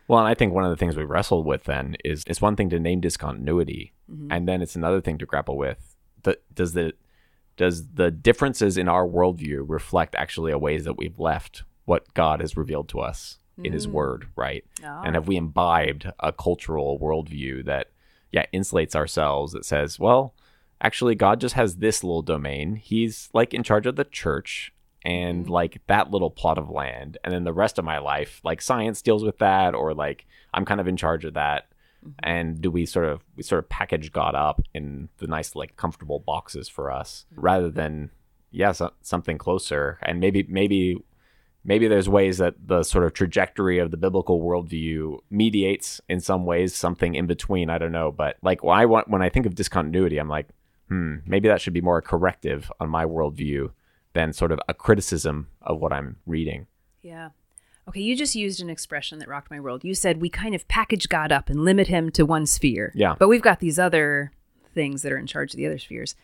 Well, 0.07 0.19
and 0.19 0.27
I 0.27 0.33
think 0.33 0.53
one 0.53 0.63
of 0.63 0.69
the 0.69 0.77
things 0.77 0.95
we 0.95 1.03
wrestled 1.03 1.45
with 1.45 1.65
then 1.65 1.95
is 2.05 2.23
it's 2.27 2.41
one 2.41 2.55
thing 2.55 2.69
to 2.69 2.79
name 2.79 3.01
discontinuity, 3.01 3.93
and 4.29 4.47
then 4.47 4.61
it's 4.61 4.75
another 4.75 5.01
thing 5.01 5.17
to 5.17 5.25
grapple 5.25 5.57
with. 5.57 5.95
The, 6.23 6.39
does 6.53 6.73
the 6.73 6.93
does 7.57 7.87
the 7.93 8.11
differences 8.11 8.77
in 8.77 8.87
our 8.87 9.05
worldview 9.07 9.63
reflect 9.67 10.15
actually 10.15 10.51
a 10.51 10.57
ways 10.57 10.85
that 10.85 10.97
we've 10.97 11.19
left 11.19 11.63
what 11.85 12.13
God 12.13 12.39
has 12.39 12.56
revealed 12.56 12.87
to 12.89 12.99
us 12.99 13.37
in 13.64 13.73
His 13.73 13.87
mm. 13.87 13.92
Word, 13.92 14.28
right? 14.35 14.64
Ah. 14.83 15.02
And 15.04 15.16
have 15.16 15.28
we 15.28 15.37
imbibed 15.37 16.11
a 16.19 16.31
cultural 16.31 16.99
worldview 16.99 17.66
that, 17.66 17.92
yeah, 18.31 18.45
insulates 18.54 18.95
ourselves 18.95 19.54
that 19.54 19.66
says, 19.66 19.99
well, 19.99 20.33
actually, 20.81 21.16
God 21.16 21.42
just 21.42 21.56
has 21.56 21.78
this 21.78 22.04
little 22.04 22.21
domain. 22.21 22.76
He's 22.76 23.30
like 23.33 23.54
in 23.54 23.64
charge 23.64 23.85
of 23.85 23.95
the 23.95 24.04
church 24.04 24.73
and 25.04 25.44
mm-hmm. 25.44 25.54
like 25.54 25.81
that 25.87 26.11
little 26.11 26.30
plot 26.30 26.57
of 26.57 26.69
land. 26.69 27.18
And 27.23 27.33
then 27.33 27.44
the 27.44 27.54
rest 27.54 27.78
of 27.78 27.85
my 27.85 27.97
life, 27.97 28.42
like 28.44 28.61
science 28.61 29.02
deals 29.02 29.23
with 29.23 29.37
that, 29.40 29.73
or 29.73 29.94
like 29.94 30.26
I'm 30.54 30.66
kind 30.66 30.81
of 30.81 30.87
in 30.87 30.97
charge 30.97 31.26
of 31.26 31.33
that. 31.35 31.69
Mm-hmm. 32.06 32.11
And 32.23 32.61
do 32.61 32.69
we 32.69 32.85
sort 32.85 33.06
of 33.06 33.23
we 33.35 33.44
sort 33.44 33.64
of 33.64 33.69
package 33.69 34.11
God 34.11 34.35
up 34.35 34.61
in 34.73 35.09
the 35.18 35.28
nice 35.28 35.56
like 35.56 35.78
comfortable 35.78 36.19
boxes 36.19 36.69
for 36.69 36.92
us 36.92 37.26
mm-hmm. 37.31 37.42
rather 37.42 37.69
than 37.69 38.11
yeah 38.52 38.71
so, 38.71 38.92
something 39.02 39.37
closer 39.37 39.99
and 40.02 40.19
maybe 40.19 40.45
maybe 40.47 41.04
maybe 41.64 41.87
there's 41.87 42.09
ways 42.09 42.37
that 42.37 42.56
the 42.66 42.83
sort 42.83 43.04
of 43.04 43.14
trajectory 43.14 43.80
of 43.80 43.92
the 43.92 43.97
biblical 43.97 44.42
worldview 44.42 45.19
mediates 45.30 46.02
in 46.09 46.19
some 46.19 46.45
ways 46.45 46.76
something 46.76 47.16
in 47.16 47.28
between. 47.28 47.69
I 47.69 47.78
don't 47.78 47.92
know, 47.92 48.11
but 48.11 48.37
like 48.42 48.64
when 48.64 48.78
I 48.78 48.85
want 48.85 49.09
when 49.09 49.21
I 49.21 49.30
think 49.30 49.45
of 49.45 49.56
discontinuity, 49.56 50.18
I'm 50.18 50.30
like, 50.30 50.47
hmm, 50.90 51.18
maybe 51.26 51.47
that 51.47 51.61
should 51.61 51.73
be 51.73 51.81
more 51.81 51.97
a 51.97 52.02
corrective 52.02 52.71
on 52.80 52.90
my 52.90 53.06
worldview 53.06 53.71
than 54.14 54.33
sort 54.33 54.52
of 54.52 54.59
a 54.68 54.73
criticism 54.73 55.47
of 55.61 55.80
what 55.80 55.94
I'm 55.94 56.18
reading. 56.26 56.68
Yeah. 57.02 57.30
Okay, 57.87 58.02
you 58.02 58.18
just 58.18 58.35
used 58.35 58.61
an 58.61 58.69
expression 58.69 59.19
that 59.19 59.30
rocked 59.30 59.49
my 59.49 59.59
world. 59.59 59.85
You 59.85 59.94
said 59.94 60.19
we 60.19 60.30
kind 60.30 60.54
of 60.54 60.68
package 60.68 61.07
God 61.07 61.31
up 61.31 61.49
and 61.49 61.64
limit 61.64 61.87
him 61.87 62.09
to 62.11 62.26
one 62.26 62.45
sphere. 62.45 62.92
Yeah. 62.95 63.16
But 63.18 63.30
we've 63.30 63.42
got 63.42 63.59
these 63.59 63.80
other 63.80 64.31
things 64.73 65.04
that 65.04 65.11
are 65.11 65.18
in 65.18 65.28
charge 65.28 65.54
of 65.54 65.57
the 65.57 65.66
other 65.66 65.80
spheres. 65.80 66.16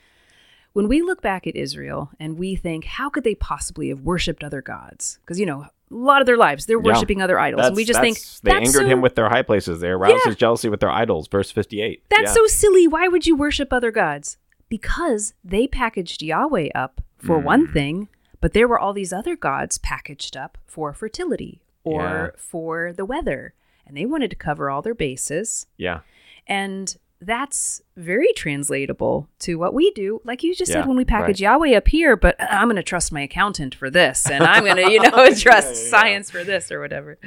When 0.73 0.87
we 0.87 1.01
look 1.01 1.21
back 1.21 1.45
at 1.47 1.55
Israel 1.55 2.11
and 2.19 2.37
we 2.37 2.55
think, 2.55 2.85
how 2.85 3.09
could 3.09 3.23
they 3.23 3.35
possibly 3.35 3.89
have 3.89 4.01
worshipped 4.01 4.43
other 4.43 4.61
gods? 4.61 5.19
Because, 5.21 5.39
you 5.39 5.45
know, 5.45 5.61
a 5.61 5.69
lot 5.89 6.21
of 6.21 6.25
their 6.25 6.37
lives, 6.37 6.65
they're 6.65 6.79
Yeah. 6.81 6.93
worshiping 6.93 7.21
other 7.21 7.39
idols. 7.39 7.67
and 7.67 7.75
we 7.75 7.85
just 7.85 7.99
think, 7.99 8.17
they 8.41 8.51
that's 8.51 8.69
angered 8.69 8.81
so, 8.83 8.87
him 8.87 9.01
with 9.01 9.13
their 9.15 9.29
high 9.29 9.43
places. 9.43 9.79
They 9.81 9.89
aroused 9.89 10.15
Yeah. 10.25 10.29
his 10.31 10.35
jealousy 10.35 10.69
with 10.69 10.79
their 10.79 10.89
idols. 10.89 11.27
Verse 11.27 11.51
58. 11.51 12.03
That's 12.09 12.23
Yeah. 12.23 12.33
so 12.33 12.47
silly. 12.47 12.87
Why 12.87 13.07
would 13.07 13.27
you 13.27 13.35
worship 13.35 13.71
other 13.71 13.91
gods? 13.91 14.37
Because 14.67 15.35
they 15.43 15.67
packaged 15.67 16.23
Yahweh 16.23 16.69
up 16.73 17.01
for 17.19 17.37
Hmm. 17.39 17.45
one 17.45 17.67
thing, 17.71 18.07
but 18.41 18.53
there 18.53 18.67
were 18.67 18.79
all 18.79 18.93
these 18.93 19.13
other 19.13 19.35
gods 19.35 19.77
packaged 19.77 20.35
up 20.35 20.57
for 20.65 20.91
fertility 20.93 21.61
or 21.83 22.33
for 22.37 22.91
the 22.93 23.05
weather. 23.05 23.53
And 23.85 23.95
they 23.95 24.05
wanted 24.07 24.31
to 24.31 24.35
cover 24.35 24.69
all 24.71 24.81
their 24.81 24.95
bases. 24.95 25.67
yeah. 25.77 25.99
And 26.47 26.97
that's 27.25 27.81
very 27.95 28.31
translatable 28.35 29.27
to 29.39 29.55
what 29.55 29.73
we 29.73 29.91
do. 29.91 30.21
Like 30.23 30.43
you 30.43 30.53
just 30.55 30.69
Yeah, 30.71 30.81
said, 30.81 30.87
when 30.87 30.97
we 30.97 31.05
package 31.05 31.41
right. 31.41 31.51
Yahweh 31.51 31.75
up 31.75 31.87
here, 31.87 32.15
but 32.15 32.35
I'm 32.39 32.67
going 32.67 32.75
to 32.77 32.83
trust 32.83 33.11
my 33.11 33.21
accountant 33.21 33.75
for 33.75 33.89
this, 33.89 34.29
and 34.29 34.43
I'm 34.43 34.63
going 34.65 34.77
to, 34.77 34.91
you 34.91 34.99
know, 35.11 35.33
trust 35.33 35.69
yeah. 35.83 35.89
science 35.89 36.29
for 36.31 36.43
this 36.43 36.71
or 36.71 36.79
whatever. 36.79 37.17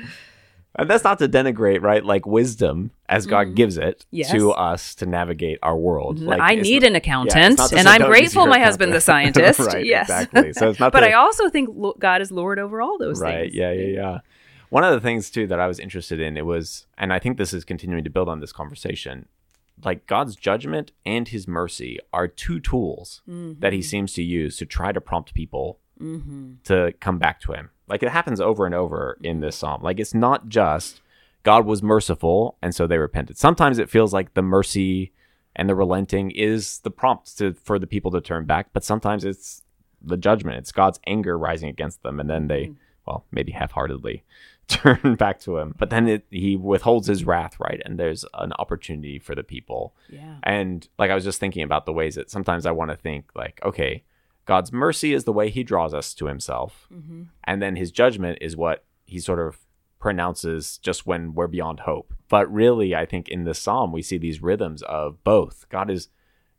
And 0.79 0.91
that's 0.91 1.05
not 1.05 1.19
to 1.21 1.29
denigrate, 1.29 1.81
right? 1.81 2.05
Like 2.05 2.26
wisdom 2.26 2.91
as 3.09 3.25
God 3.26 3.55
gives 3.55 3.79
it 3.79 4.00
Mm-hmm. 4.00 4.17
Yes. 4.17 4.31
to 4.33 4.50
us 4.53 4.95
to 4.97 5.07
navigate 5.07 5.59
our 5.62 5.76
world. 5.76 6.19
Like, 6.21 6.41
I 6.41 6.55
need 6.57 6.85
an 6.85 6.95
accountant, 6.95 7.59
and 7.73 7.88
I'm 7.88 8.03
grateful 8.03 8.47
my 8.47 8.59
husband's 8.59 8.97
a 8.97 9.00
scientist. 9.11 9.59
right, 9.61 9.85
yes, 9.87 10.03
exactly. 10.11 10.53
So 10.53 10.69
it's 10.71 10.79
not 10.85 10.93
but 10.93 11.00
to- 11.00 11.09
I 11.09 11.12
also 11.15 11.49
think 11.49 11.71
God 11.99 12.21
is 12.21 12.31
Lord 12.31 12.59
over 12.59 12.83
all 12.83 12.99
those 12.99 13.21
right 13.21 13.50
things. 13.50 13.59
Right? 13.59 13.73
Yeah 13.73 13.73
yeah 13.73 13.95
yeah 14.03 14.19
one 14.69 14.83
of 14.83 14.93
the 14.93 15.00
things 15.00 15.31
too 15.31 15.47
that 15.47 15.61
i 15.61 15.67
was 15.69 15.79
interested 15.79 16.19
in 16.21 16.37
it 16.37 16.45
was 16.45 16.87
and 16.99 17.12
i 17.12 17.21
think 17.21 17.38
this 17.38 17.55
is 17.55 17.65
continuing 17.65 18.03
to 18.03 18.11
build 18.11 18.29
on 18.29 18.41
this 18.41 18.53
conversation 18.53 19.26
like 19.85 20.06
god's 20.06 20.37
judgment 20.37 20.92
and 21.04 21.28
his 21.28 21.47
mercy 21.47 21.99
are 22.12 22.28
two 22.28 22.61
tools 22.61 23.23
Mm-hmm. 23.28 23.61
that 23.61 23.73
he 23.73 23.83
seems 23.83 24.12
to 24.14 24.23
use 24.23 24.56
to 24.56 24.66
try 24.66 24.92
to 24.92 25.00
prompt 25.00 25.35
people 25.35 25.80
mm-hmm. 26.00 26.54
to 26.64 26.92
come 27.00 27.18
back 27.18 27.40
to 27.40 27.52
him. 27.52 27.71
Like 27.88 28.02
it 28.02 28.11
happens 28.11 28.40
over 28.40 28.66
and 28.66 28.75
over 28.75 29.18
in 29.23 29.40
this 29.40 29.56
mm-hmm. 29.56 29.66
psalm. 29.66 29.83
Like 29.83 30.00
it's 30.00 30.14
not 30.14 30.49
just 30.49 31.00
god 31.42 31.64
was 31.64 31.83
merciful 31.83 32.56
and 32.62 32.75
so 32.75 32.87
they 32.87 32.99
repented. 32.99 33.38
Sometimes 33.38 33.78
it 33.78 33.90
feels 33.90 34.12
like 34.12 34.35
the 34.35 34.42
mercy 34.42 35.12
and 35.54 35.68
the 35.68 35.75
relenting 35.75 36.30
is 36.30 36.80
the 36.80 36.90
prompt 36.90 37.38
to 37.38 37.54
for 37.54 37.78
the 37.78 37.87
people 37.87 38.11
to 38.11 38.21
turn 38.21 38.45
back 38.45 38.68
but 38.73 38.85
sometimes 38.85 39.25
it's 39.25 39.62
the 40.02 40.16
judgment. 40.16 40.59
It's 40.59 40.73
god's 40.73 41.00
anger 41.06 41.38
rising 41.38 41.68
against 41.68 42.02
them 42.02 42.21
and 42.21 42.28
then 42.28 42.49
they 42.49 42.64
mm-hmm. 42.64 42.75
Well 43.07 43.25
maybe 43.31 43.53
half-heartedly 43.53 44.23
turn 44.69 45.15
back 45.15 45.39
to 45.41 45.59
him 45.59 45.75
but 45.79 45.91
then 45.91 46.09
it, 46.09 46.27
he 46.31 46.57
withholds 46.57 47.07
his 47.07 47.25
wrath 47.25 47.57
right 47.61 47.81
and 47.85 47.99
there's 47.99 48.25
an 48.35 48.53
opportunity 48.59 49.19
for 49.19 49.35
the 49.35 49.45
people 49.45 49.95
Yeah. 50.11 50.37
and 50.43 50.89
like 50.99 51.11
I 51.11 51.15
was 51.15 51.25
just 51.25 51.39
thinking 51.41 51.63
about 51.63 51.87
the 51.87 51.93
ways 51.93 52.17
that 52.17 52.31
sometimes 52.31 52.67
I 52.67 52.73
want 52.73 52.91
to 52.91 52.97
think 52.97 53.31
like, 53.37 53.61
okay, 53.65 54.03
God's 54.45 54.73
mercy 54.73 55.13
is 55.13 55.25
the 55.25 55.33
way 55.33 55.51
he 55.51 55.63
draws 55.65 55.93
us 55.93 56.15
to 56.15 56.27
himself. 56.27 56.87
Mm-hmm. 56.93 57.23
And 57.45 57.61
then 57.61 57.75
his 57.77 57.91
judgment 57.91 58.39
is 58.41 58.57
what 58.57 58.85
he 59.05 59.19
sort 59.19 59.41
of 59.41 59.59
pronounces 59.99 60.79
just 60.79 61.05
when 61.07 61.35
we're 61.35 61.49
beyond 61.49 61.81
hope. 61.81 62.15
But 62.29 62.53
really, 62.53 62.95
I 62.95 63.07
think 63.07 63.29
in 63.29 63.43
this 63.45 63.59
psalm 63.59 63.91
we 63.93 64.03
see 64.03 64.19
these 64.19 64.41
rhythms 64.43 64.83
of 64.83 65.23
both. 65.25 65.67
God 65.69 65.91
is 65.91 66.09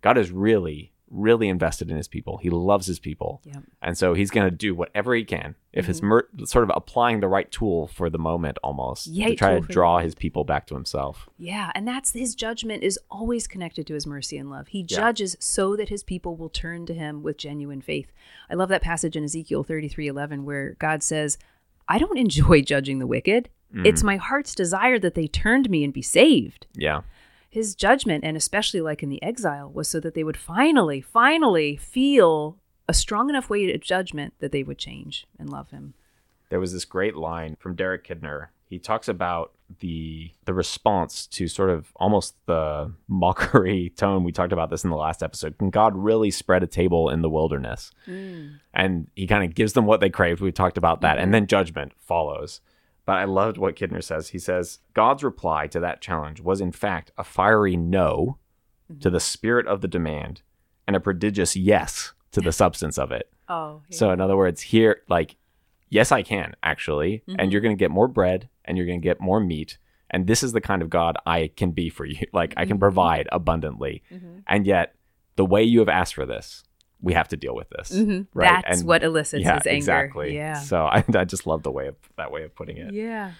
God 0.01 0.17
is 0.17 0.31
really 0.31 0.91
really 1.09 1.47
invested 1.47 1.89
in 1.89 1.97
his 1.97 2.07
people. 2.07 2.37
He 2.37 2.49
loves 2.49 2.85
his 2.85 2.99
people. 2.99 3.41
Yep. 3.45 3.63
And 3.81 3.97
so 3.97 4.13
he's 4.13 4.29
going 4.29 4.49
to 4.49 4.55
do 4.55 4.75
whatever 4.75 5.15
he 5.15 5.23
can 5.23 5.55
if 5.71 5.87
it's 5.87 5.99
mm-hmm. 5.99 6.07
mer- 6.07 6.27
sort 6.45 6.63
of 6.63 6.71
applying 6.75 7.19
the 7.19 7.27
right 7.27 7.49
tool 7.51 7.87
for 7.87 8.09
the 8.09 8.17
moment 8.17 8.57
almost 8.63 9.07
Yeah, 9.07 9.29
to 9.29 9.35
try 9.35 9.59
to 9.59 9.65
draw 9.65 9.99
his 9.99 10.15
people 10.15 10.43
back 10.43 10.67
to 10.67 10.75
himself. 10.75 11.29
Yeah, 11.37 11.71
and 11.75 11.87
that's 11.87 12.11
his 12.11 12.35
judgment 12.35 12.83
is 12.83 12.99
always 13.09 13.47
connected 13.47 13.87
to 13.87 13.93
his 13.93 14.05
mercy 14.05 14.37
and 14.37 14.49
love. 14.49 14.69
He 14.69 14.79
Yeah. 14.79 14.97
judges 14.97 15.37
so 15.39 15.75
that 15.75 15.89
his 15.89 16.03
people 16.03 16.35
will 16.35 16.49
turn 16.49 16.85
to 16.87 16.93
him 16.93 17.23
with 17.23 17.37
genuine 17.37 17.81
faith. 17.81 18.11
I 18.49 18.55
love 18.55 18.69
that 18.69 18.81
passage 18.81 19.15
in 19.15 19.23
Ezekiel 19.23 19.63
33:11 19.63 20.43
where 20.45 20.75
God 20.79 21.03
says, 21.03 21.37
"I 21.87 21.99
don't 21.99 22.17
enjoy 22.27 22.61
judging 22.61 22.99
the 22.99 23.07
wicked. 23.07 23.49
It's 23.83 24.01
mm. 24.01 24.05
my 24.05 24.15
heart's 24.15 24.55
desire 24.55 24.97
that 24.99 25.13
they 25.13 25.27
turn 25.27 25.61
to 25.63 25.69
me 25.69 25.83
and 25.83 25.93
be 25.93 26.01
saved." 26.01 26.67
Yeah. 26.73 27.01
His 27.49 27.75
judgment, 27.75 28.23
and 28.23 28.35
especially 28.35 28.81
like 28.81 29.01
in 29.01 29.09
the 29.09 29.21
exile, 29.23 29.69
was 29.71 29.87
so 29.87 29.99
that 29.99 30.13
they 30.13 30.23
would 30.23 30.37
finally, 30.37 31.01
finally 31.01 31.77
feel 31.77 32.57
a 32.87 32.93
strong 32.93 33.29
enough 33.29 33.49
weight 33.49 33.73
of 33.73 33.81
judgment 33.81 34.33
that 34.39 34.51
they 34.51 34.63
would 34.63 34.77
change 34.77 35.25
and 35.39 35.49
love 35.49 35.71
him. 35.71 35.93
there 36.49 36.59
was 36.59 36.71
this 36.71 36.85
great 36.85 37.15
line 37.15 37.57
from 37.59 37.75
Derek 37.75 38.07
Kidner. 38.07 38.47
He 38.69 38.79
talks 38.79 39.07
about 39.07 39.51
the 39.79 40.31
the 40.45 40.53
response 40.53 41.27
to 41.27 41.47
sort 41.47 41.69
of 41.69 41.91
almost 41.97 42.35
the 42.45 42.93
mockery 43.07 43.89
tone. 43.97 44.23
We 44.23 44.31
talked 44.31 44.53
about 44.53 44.69
this 44.69 44.83
in 44.83 44.89
the 44.89 44.95
last 44.95 45.21
episode. 45.21 45.57
Can 45.57 45.69
God 45.69 45.95
really 45.95 46.31
spread 46.31 46.63
a 46.63 46.67
table 46.67 47.09
in 47.09 47.21
the 47.21 47.29
wilderness? 47.29 47.91
Mm. 48.07 48.59
And 48.73 49.07
he 49.15 49.27
kind 49.27 49.43
of 49.43 49.55
gives 49.55 49.73
them 49.73 49.85
what 49.85 49.99
they 49.99 50.09
craved. 50.09 50.41
We 50.41 50.51
talked 50.51 50.77
about 50.77 51.01
that, 51.01 51.17
and 51.17 51.25
mm-hmm. 51.25 51.31
then 51.33 51.47
judgment 51.47 51.93
follows. 51.99 52.61
But 53.07 53.19
I 53.19 53.23
loved 53.23 53.57
what 53.57 53.77
Kidner 53.77 54.03
says. 54.03 54.29
He 54.29 54.37
says 54.37 54.79
God's 54.93 55.23
reply 55.23 55.67
to 55.67 55.79
that 55.79 56.01
challenge 56.01 56.41
was 56.41 56.59
in 56.59 56.73
fact 56.73 57.09
a 57.17 57.23
fiery 57.23 57.77
no 57.77 58.37
mm-hmm. 58.91 58.99
to 58.99 59.09
the 59.09 59.21
spirit 59.21 59.65
of 59.65 59.79
the 59.79 59.87
demand 59.87 60.41
and 60.85 60.93
a 60.93 60.99
prodigious 60.99 61.55
yes 61.55 62.11
to 62.33 62.41
the 62.41 62.51
substance 62.51 62.99
of 62.99 63.11
it. 63.11 63.31
Oh, 63.49 63.81
So 63.91 64.11
in 64.11 64.19
other 64.19 64.35
words, 64.35 64.59
here 64.59 65.03
like 65.07 65.37
yes 65.87 66.11
I 66.11 66.21
can 66.21 66.53
actually 66.61 67.23
and 67.27 67.37
mm-hmm. 67.37 67.49
you're 67.49 67.61
going 67.61 67.77
to 67.77 67.79
get 67.79 67.91
more 67.91 68.09
bread 68.09 68.49
and 68.65 68.75
you're 68.77 68.85
going 68.85 68.99
to 68.99 69.07
get 69.07 69.21
more 69.21 69.39
meat 69.39 69.77
and 70.09 70.27
this 70.27 70.43
is 70.43 70.51
the 70.51 70.59
kind 70.59 70.81
of 70.81 70.89
God 70.89 71.15
I 71.25 71.49
can 71.55 71.71
be 71.71 71.89
for 71.89 72.03
you. 72.03 72.17
Like 72.33 72.53
I 72.57 72.65
can 72.65 72.75
mm-hmm. 72.75 72.79
provide 72.81 73.29
abundantly. 73.31 74.03
And 74.47 74.67
yet 74.67 74.95
the 75.37 75.45
way 75.45 75.63
you 75.63 75.79
have 75.79 75.87
asked 75.87 76.13
for 76.13 76.25
this, 76.25 76.65
we 77.01 77.13
have 77.13 77.27
to 77.29 77.37
deal 77.37 77.55
with 77.55 77.69
this. 77.69 77.91
Mm-hmm. 77.91 78.39
That's 78.39 78.79
And- 78.79 78.87
what 78.87 79.03
elicits 79.03 79.43
yeah, 79.43 79.55
his 79.57 79.67
anger. 79.67 79.77
exactly. 79.77 80.35
Yeah. 80.35 80.59
So 80.59 80.85
I, 80.91 81.03
I 81.15 81.23
just 81.25 81.45
love 81.47 81.63
the 81.63 81.71
way 81.71 81.87
of 81.87 81.95
that 82.17 82.31
way 82.31 82.43
of 82.43 82.55
putting 82.55 82.77
it. 82.77 82.93
Yeah. 82.93 83.31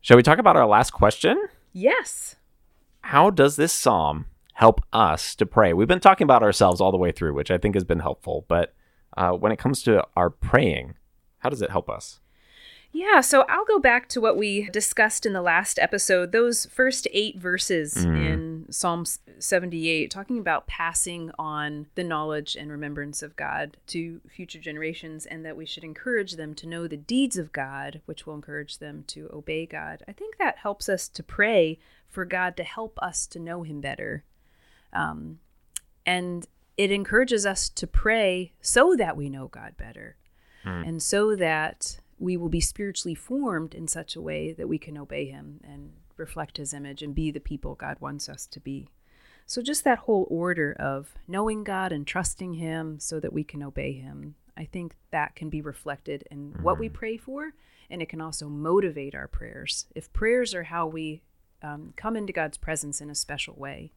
Shall 0.00 0.16
we 0.16 0.22
talk 0.22 0.38
about 0.38 0.56
our 0.56 0.66
last 0.66 0.92
question? 0.92 1.38
Yes. 1.72 2.36
How 3.02 3.30
does 3.30 3.56
this 3.56 3.72
psalm 3.72 4.26
help 4.54 4.80
us 4.92 5.34
to 5.36 5.44
pray? 5.46 5.72
We've 5.72 5.88
been 5.88 6.00
talking 6.00 6.24
about 6.24 6.42
ourselves 6.42 6.80
all 6.80 6.90
the 6.92 6.96
way 6.98 7.12
through, 7.12 7.34
which 7.34 7.50
I 7.50 7.58
think 7.58 7.74
has 7.74 7.84
been 7.84 7.98
helpful. 8.00 8.44
But 8.48 8.74
uh, 9.16 9.32
when 9.32 9.52
it 9.52 9.58
comes 9.58 9.82
to 9.82 10.04
our 10.16 10.30
praying, 10.30 10.94
how 11.38 11.48
does 11.50 11.62
it 11.62 11.70
help 11.70 11.90
us? 11.90 12.20
Yeah, 12.90 13.20
so 13.20 13.44
I'll 13.50 13.66
go 13.66 13.78
back 13.78 14.08
to 14.10 14.20
what 14.20 14.36
we 14.38 14.70
discussed 14.70 15.26
in 15.26 15.34
the 15.34 15.42
last 15.42 15.78
episode, 15.78 16.32
those 16.32 16.64
first 16.66 17.06
eight 17.12 17.38
verses 17.38 17.96
in 18.02 18.47
Psalm 18.70 19.04
78, 19.38 20.10
talking 20.10 20.38
about 20.38 20.66
passing 20.66 21.30
on 21.38 21.86
the 21.94 22.04
knowledge 22.04 22.56
and 22.56 22.70
remembrance 22.70 23.22
of 23.22 23.36
God 23.36 23.76
to 23.88 24.20
future 24.28 24.58
generations, 24.58 25.26
and 25.26 25.44
that 25.44 25.56
we 25.56 25.66
should 25.66 25.84
encourage 25.84 26.32
them 26.32 26.54
to 26.54 26.66
know 26.66 26.86
the 26.86 26.96
deeds 26.96 27.36
of 27.36 27.52
God, 27.52 28.00
which 28.06 28.26
will 28.26 28.34
encourage 28.34 28.78
them 28.78 29.04
to 29.08 29.30
obey 29.32 29.66
God. 29.66 30.02
I 30.06 30.12
think 30.12 30.36
that 30.38 30.58
helps 30.58 30.88
us 30.88 31.08
to 31.08 31.22
pray 31.22 31.78
for 32.08 32.24
God 32.24 32.56
to 32.56 32.64
help 32.64 32.98
us 33.00 33.26
to 33.28 33.38
know 33.38 33.62
Him 33.62 33.80
better. 33.80 34.24
Um, 34.92 35.40
and 36.04 36.46
it 36.76 36.92
encourages 36.92 37.44
us 37.44 37.68
to 37.70 37.86
pray 37.86 38.52
so 38.60 38.94
that 38.96 39.16
we 39.16 39.28
know 39.28 39.48
God 39.48 39.76
better 39.76 40.16
and 40.64 41.02
so 41.02 41.34
that 41.36 41.98
we 42.18 42.36
will 42.36 42.48
be 42.48 42.60
spiritually 42.60 43.14
formed 43.14 43.74
in 43.74 43.88
such 43.88 44.16
a 44.16 44.20
way 44.20 44.52
that 44.52 44.68
we 44.68 44.78
can 44.78 44.98
obey 44.98 45.26
him 45.26 45.60
and 45.64 45.92
reflect 46.18 46.56
his 46.56 46.72
image 46.72 47.02
and 47.02 47.14
be 47.14 47.30
the 47.30 47.40
people 47.40 47.74
God 47.74 47.96
wants 48.00 48.28
us 48.28 48.46
to 48.46 48.60
be. 48.60 48.88
So, 49.46 49.62
just 49.62 49.84
that 49.84 50.00
whole 50.00 50.26
order 50.30 50.76
of 50.78 51.14
knowing 51.26 51.64
God 51.64 51.90
and 51.90 52.06
trusting 52.06 52.54
him 52.54 52.98
so 53.00 53.18
that 53.20 53.32
we 53.32 53.44
can 53.44 53.62
obey 53.62 53.92
him, 53.92 54.34
I 54.56 54.64
think 54.64 54.94
that 55.10 55.34
can 55.34 55.48
be 55.48 55.62
reflected 55.62 56.24
in 56.30 56.54
what 56.60 56.78
we 56.78 56.88
pray 56.88 57.16
for, 57.16 57.54
and 57.88 58.02
it 58.02 58.08
can 58.08 58.20
also 58.20 58.48
motivate 58.48 59.14
our 59.14 59.28
prayers. 59.28 59.86
If 59.94 60.12
prayers 60.12 60.54
are 60.54 60.64
how 60.64 60.86
we 60.86 61.22
um, 61.62 61.94
come 61.96 62.16
into 62.16 62.32
God's 62.32 62.58
presence 62.58 63.00
in 63.00 63.08
a 63.08 63.14
special 63.14 63.54
way, 63.56 63.92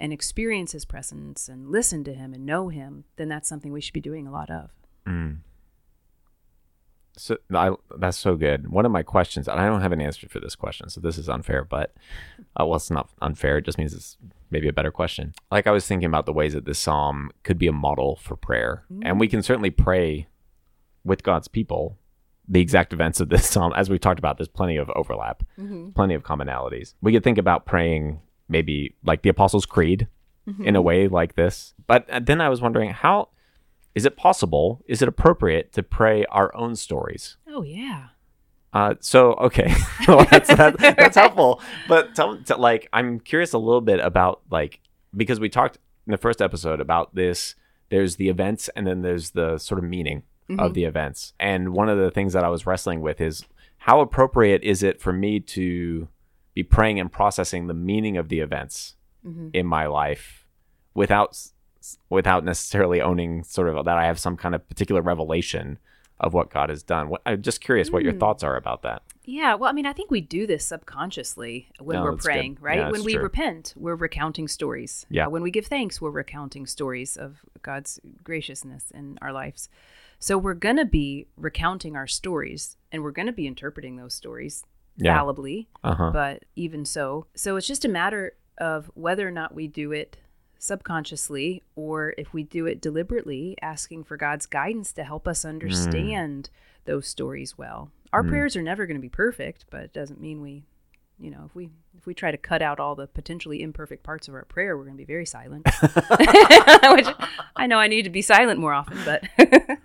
and 0.00 0.12
experience 0.12 0.72
his 0.72 0.86
presence 0.86 1.48
and 1.48 1.70
listen 1.70 2.02
to 2.04 2.14
him 2.14 2.32
and 2.32 2.46
know 2.46 2.68
him, 2.70 3.04
then 3.16 3.28
that's 3.28 3.48
something 3.48 3.70
we 3.70 3.82
should 3.82 3.92
be 3.92 4.00
doing 4.00 4.26
a 4.26 4.32
lot 4.32 4.50
of. 4.50 4.70
So 7.20 7.36
I, 7.54 7.72
that's 7.98 8.16
so 8.16 8.36
good. 8.36 8.70
One 8.70 8.86
of 8.86 8.92
my 8.92 9.02
questions, 9.02 9.46
and 9.46 9.60
I 9.60 9.66
don't 9.66 9.82
have 9.82 9.92
an 9.92 10.00
answer 10.00 10.28
for 10.28 10.40
this 10.40 10.56
question, 10.56 10.88
so 10.88 11.00
this 11.00 11.18
is 11.18 11.28
unfair. 11.28 11.64
But 11.64 11.94
uh, 12.58 12.66
well, 12.66 12.76
it's 12.76 12.90
not 12.90 13.10
unfair. 13.20 13.58
It 13.58 13.64
just 13.66 13.78
means 13.78 13.92
it's 13.92 14.16
maybe 14.50 14.68
a 14.68 14.72
better 14.72 14.90
question. 14.90 15.34
Like 15.50 15.66
I 15.66 15.70
was 15.70 15.86
thinking 15.86 16.06
about 16.06 16.26
the 16.26 16.32
ways 16.32 16.54
that 16.54 16.64
this 16.64 16.78
psalm 16.78 17.30
could 17.42 17.58
be 17.58 17.66
a 17.66 17.72
model 17.72 18.16
for 18.16 18.36
prayer, 18.36 18.84
and 19.02 19.20
we 19.20 19.28
can 19.28 19.42
certainly 19.42 19.70
pray 19.70 20.28
with 21.04 21.22
God's 21.22 21.48
people. 21.48 21.98
The 22.48 22.60
exact 22.60 22.92
events 22.92 23.20
of 23.20 23.28
this 23.28 23.48
psalm, 23.48 23.72
as 23.76 23.88
we 23.88 23.98
talked 23.98 24.18
about, 24.18 24.38
there's 24.38 24.48
plenty 24.48 24.76
of 24.76 24.90
overlap, 24.96 25.44
plenty 25.94 26.14
of 26.14 26.24
commonalities. 26.24 26.94
We 27.00 27.12
could 27.12 27.22
think 27.22 27.38
about 27.38 27.64
praying 27.66 28.20
maybe 28.48 28.96
like 29.04 29.22
the 29.22 29.28
Apostles' 29.28 29.66
Creed 29.66 30.08
in 30.64 30.74
a 30.74 30.82
way 30.82 31.06
like 31.06 31.36
this. 31.36 31.74
But 31.86 32.10
uh, 32.10 32.18
then 32.18 32.40
I 32.40 32.48
was 32.48 32.60
wondering 32.60 32.90
how 32.90 33.28
is 33.94 34.04
it 34.04 34.16
possible? 34.16 34.82
Is 34.86 35.02
it 35.02 35.08
appropriate 35.08 35.72
to 35.72 35.82
pray 35.82 36.24
our 36.26 36.54
own 36.54 36.76
stories? 36.76 37.36
Oh, 37.48 37.62
yeah. 37.62 38.08
Uh, 38.72 38.94
so 39.00 39.32
okay, 39.34 39.74
well, 40.08 40.24
that's 40.30 40.48
that, 40.48 40.78
that's 40.78 41.16
helpful. 41.16 41.60
But 41.88 42.14
tell, 42.14 42.38
like, 42.56 42.88
I'm 42.92 43.18
curious 43.18 43.52
a 43.52 43.58
little 43.58 43.80
bit 43.80 43.98
about 43.98 44.42
like 44.48 44.80
because 45.16 45.40
we 45.40 45.48
talked 45.48 45.78
in 46.06 46.12
the 46.12 46.18
first 46.18 46.40
episode 46.40 46.80
about 46.80 47.14
this. 47.14 47.56
There's 47.88 48.14
the 48.14 48.28
events, 48.28 48.70
and 48.76 48.86
then 48.86 49.02
there's 49.02 49.30
the 49.30 49.58
sort 49.58 49.82
of 49.82 49.90
meaning 49.90 50.22
of 50.58 50.74
the 50.74 50.84
events. 50.84 51.32
And 51.38 51.72
one 51.72 51.88
of 51.88 51.98
the 51.98 52.10
things 52.10 52.32
that 52.32 52.44
I 52.44 52.48
was 52.48 52.66
wrestling 52.66 53.00
with 53.02 53.20
is 53.20 53.44
how 53.78 54.00
appropriate 54.00 54.62
is 54.62 54.82
it 54.82 55.00
for 55.00 55.12
me 55.12 55.40
to 55.40 56.08
be 56.54 56.62
praying 56.62 56.98
and 56.98 57.10
processing 57.10 57.66
the 57.66 57.74
meaning 57.74 58.16
of 58.16 58.28
the 58.28 58.40
events 58.40 58.96
in 59.52 59.66
my 59.66 59.86
life 59.86 60.46
without 60.94 61.38
without 62.08 62.44
necessarily 62.44 63.00
owning 63.00 63.42
sort 63.44 63.68
of 63.68 63.84
that 63.84 63.98
I 63.98 64.06
have 64.06 64.18
some 64.18 64.36
kind 64.36 64.54
of 64.54 64.68
particular 64.68 65.02
revelation 65.02 65.78
of 66.18 66.34
what 66.34 66.50
God 66.50 66.68
has 66.68 66.82
done. 66.82 67.08
What, 67.08 67.22
I'm 67.24 67.40
just 67.40 67.60
curious 67.62 67.90
what 67.90 68.02
your 68.02 68.12
Hmm. 68.12 68.18
thoughts 68.18 68.42
are 68.42 68.56
about 68.56 68.82
that. 68.82 69.02
Yeah, 69.24 69.54
well, 69.54 69.70
I 69.70 69.72
mean, 69.72 69.86
I 69.86 69.92
think 69.94 70.10
we 70.10 70.20
do 70.20 70.46
this 70.46 70.66
subconsciously 70.66 71.68
when 71.78 71.96
No, 71.96 72.02
we're 72.04 72.10
that's 72.12 72.22
good. 72.26 72.32
praying, 72.32 72.58
right? 72.60 72.78
Yeah, 72.80 72.90
when 72.90 73.04
we 73.04 73.14
true. 73.14 73.22
repent, 73.22 73.72
we're 73.76 73.94
recounting 73.94 74.46
stories. 74.48 75.06
Yeah. 75.08 75.26
Uh, 75.26 75.30
when 75.30 75.42
we 75.42 75.50
give 75.50 75.66
thanks, 75.66 76.00
we're 76.00 76.10
recounting 76.10 76.66
stories 76.66 77.16
of 77.16 77.40
God's 77.62 78.00
graciousness 78.22 78.90
in 78.90 79.18
our 79.22 79.32
lives. 79.32 79.68
So 80.18 80.36
we're 80.36 80.54
going 80.54 80.76
to 80.76 80.84
be 80.84 81.26
recounting 81.38 81.96
our 81.96 82.06
stories 82.06 82.76
and 82.92 83.02
we're 83.02 83.12
going 83.12 83.26
to 83.26 83.32
be 83.32 83.46
interpreting 83.46 83.96
those 83.96 84.12
stories 84.14 84.64
Yeah. 84.96 85.14
fallibly, 85.16 85.68
Uh 85.82 85.94
huh. 85.94 86.10
but 86.12 86.44
even 86.56 86.84
so. 86.84 87.26
So 87.34 87.56
it's 87.56 87.66
just 87.66 87.84
a 87.86 87.88
matter 87.88 88.34
of 88.58 88.90
whether 88.94 89.26
or 89.26 89.30
not 89.30 89.54
we 89.54 89.66
do 89.68 89.92
it 89.92 90.18
subconsciously 90.60 91.62
or 91.74 92.14
if 92.18 92.32
we 92.32 92.42
do 92.42 92.66
it 92.66 92.80
deliberately, 92.80 93.56
asking 93.62 94.04
for 94.04 94.16
God's 94.16 94.46
guidance 94.46 94.92
to 94.92 95.04
help 95.04 95.26
us 95.26 95.44
understand 95.44 96.50
those 96.84 97.06
stories 97.06 97.56
well. 97.58 97.90
Our 98.12 98.22
prayers 98.24 98.56
are 98.56 98.62
never 98.62 98.86
going 98.86 98.96
to 98.96 99.00
be 99.00 99.08
perfect, 99.08 99.64
but 99.70 99.82
it 99.82 99.92
doesn't 99.92 100.20
mean 100.20 100.40
we, 100.40 100.64
you 101.18 101.30
know, 101.30 101.44
if 101.46 101.54
we 101.54 101.70
if 101.96 102.06
we 102.06 102.14
try 102.14 102.30
to 102.30 102.36
cut 102.36 102.60
out 102.62 102.80
all 102.80 102.94
the 102.94 103.06
potentially 103.06 103.62
imperfect 103.62 104.02
parts 104.02 104.26
of 104.28 104.34
our 104.34 104.44
prayer, 104.44 104.76
we're 104.76 104.84
going 104.84 104.96
to 104.96 104.98
be 104.98 105.04
very 105.04 105.26
silent. 105.26 105.66
Which 105.82 107.06
I 107.56 107.66
know 107.66 107.78
I 107.78 107.88
need 107.88 108.02
to 108.02 108.10
be 108.10 108.22
silent 108.22 108.58
more 108.58 108.72
often, 108.74 108.98
but 109.04 109.24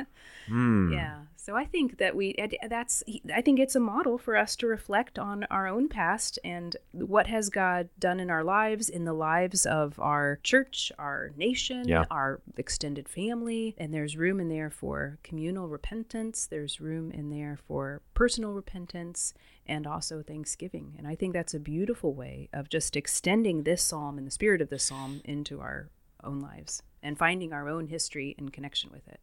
Hmm. 0.48 0.92
yeah. 0.94 1.18
So 1.46 1.56
I 1.56 1.66
think 1.66 2.00
that 2.00 2.16
we 2.16 2.36
that's 2.68 3.04
I 3.32 3.40
think 3.40 3.60
it's 3.60 3.76
a 3.76 3.80
model 3.80 4.18
for 4.18 4.36
us 4.36 4.56
to 4.56 4.66
reflect 4.66 5.20
on 5.20 5.44
our 5.52 5.68
own 5.68 5.88
past 5.88 6.40
and 6.44 6.76
what 6.92 7.28
has 7.28 7.52
God 7.52 7.90
done 8.00 8.20
in 8.20 8.32
our 8.32 8.44
lives, 8.44 8.90
in 8.90 9.06
the 9.06 9.14
lives 9.14 9.64
of 9.64 10.00
our 10.00 10.40
church, 10.42 10.92
our 10.98 11.34
nation, 11.38 11.88
Yeah. 11.88 12.06
our 12.10 12.42
extended 12.58 13.08
family, 13.08 13.76
and 13.78 13.94
there's 13.94 14.18
room 14.18 14.40
in 14.40 14.50
there 14.50 14.72
for 14.72 15.20
communal 15.22 15.68
repentance, 15.68 16.48
there's 16.48 16.82
room 16.82 17.12
in 17.12 17.30
there 17.30 17.60
for 17.68 18.02
personal 18.16 18.54
repentance 18.54 19.36
and 19.68 19.86
also 19.86 20.24
thanksgiving. 20.24 20.96
And 20.98 21.08
I 21.08 21.14
think 21.14 21.34
that's 21.34 21.54
a 21.54 21.60
beautiful 21.60 22.16
way 22.16 22.50
of 22.54 22.70
just 22.70 22.96
extending 22.96 23.66
this 23.66 23.84
psalm 23.84 24.18
and 24.18 24.26
the 24.26 24.32
spirit 24.32 24.62
of 24.62 24.70
this 24.72 24.86
psalm 24.86 25.22
into 25.24 25.62
our 25.62 25.92
own 26.24 26.40
lives 26.40 26.82
and 27.04 27.20
finding 27.20 27.54
our 27.54 27.70
own 27.70 27.86
history 27.86 28.34
in 28.40 28.50
connection 28.50 28.90
with 28.92 29.08
it. 29.08 29.20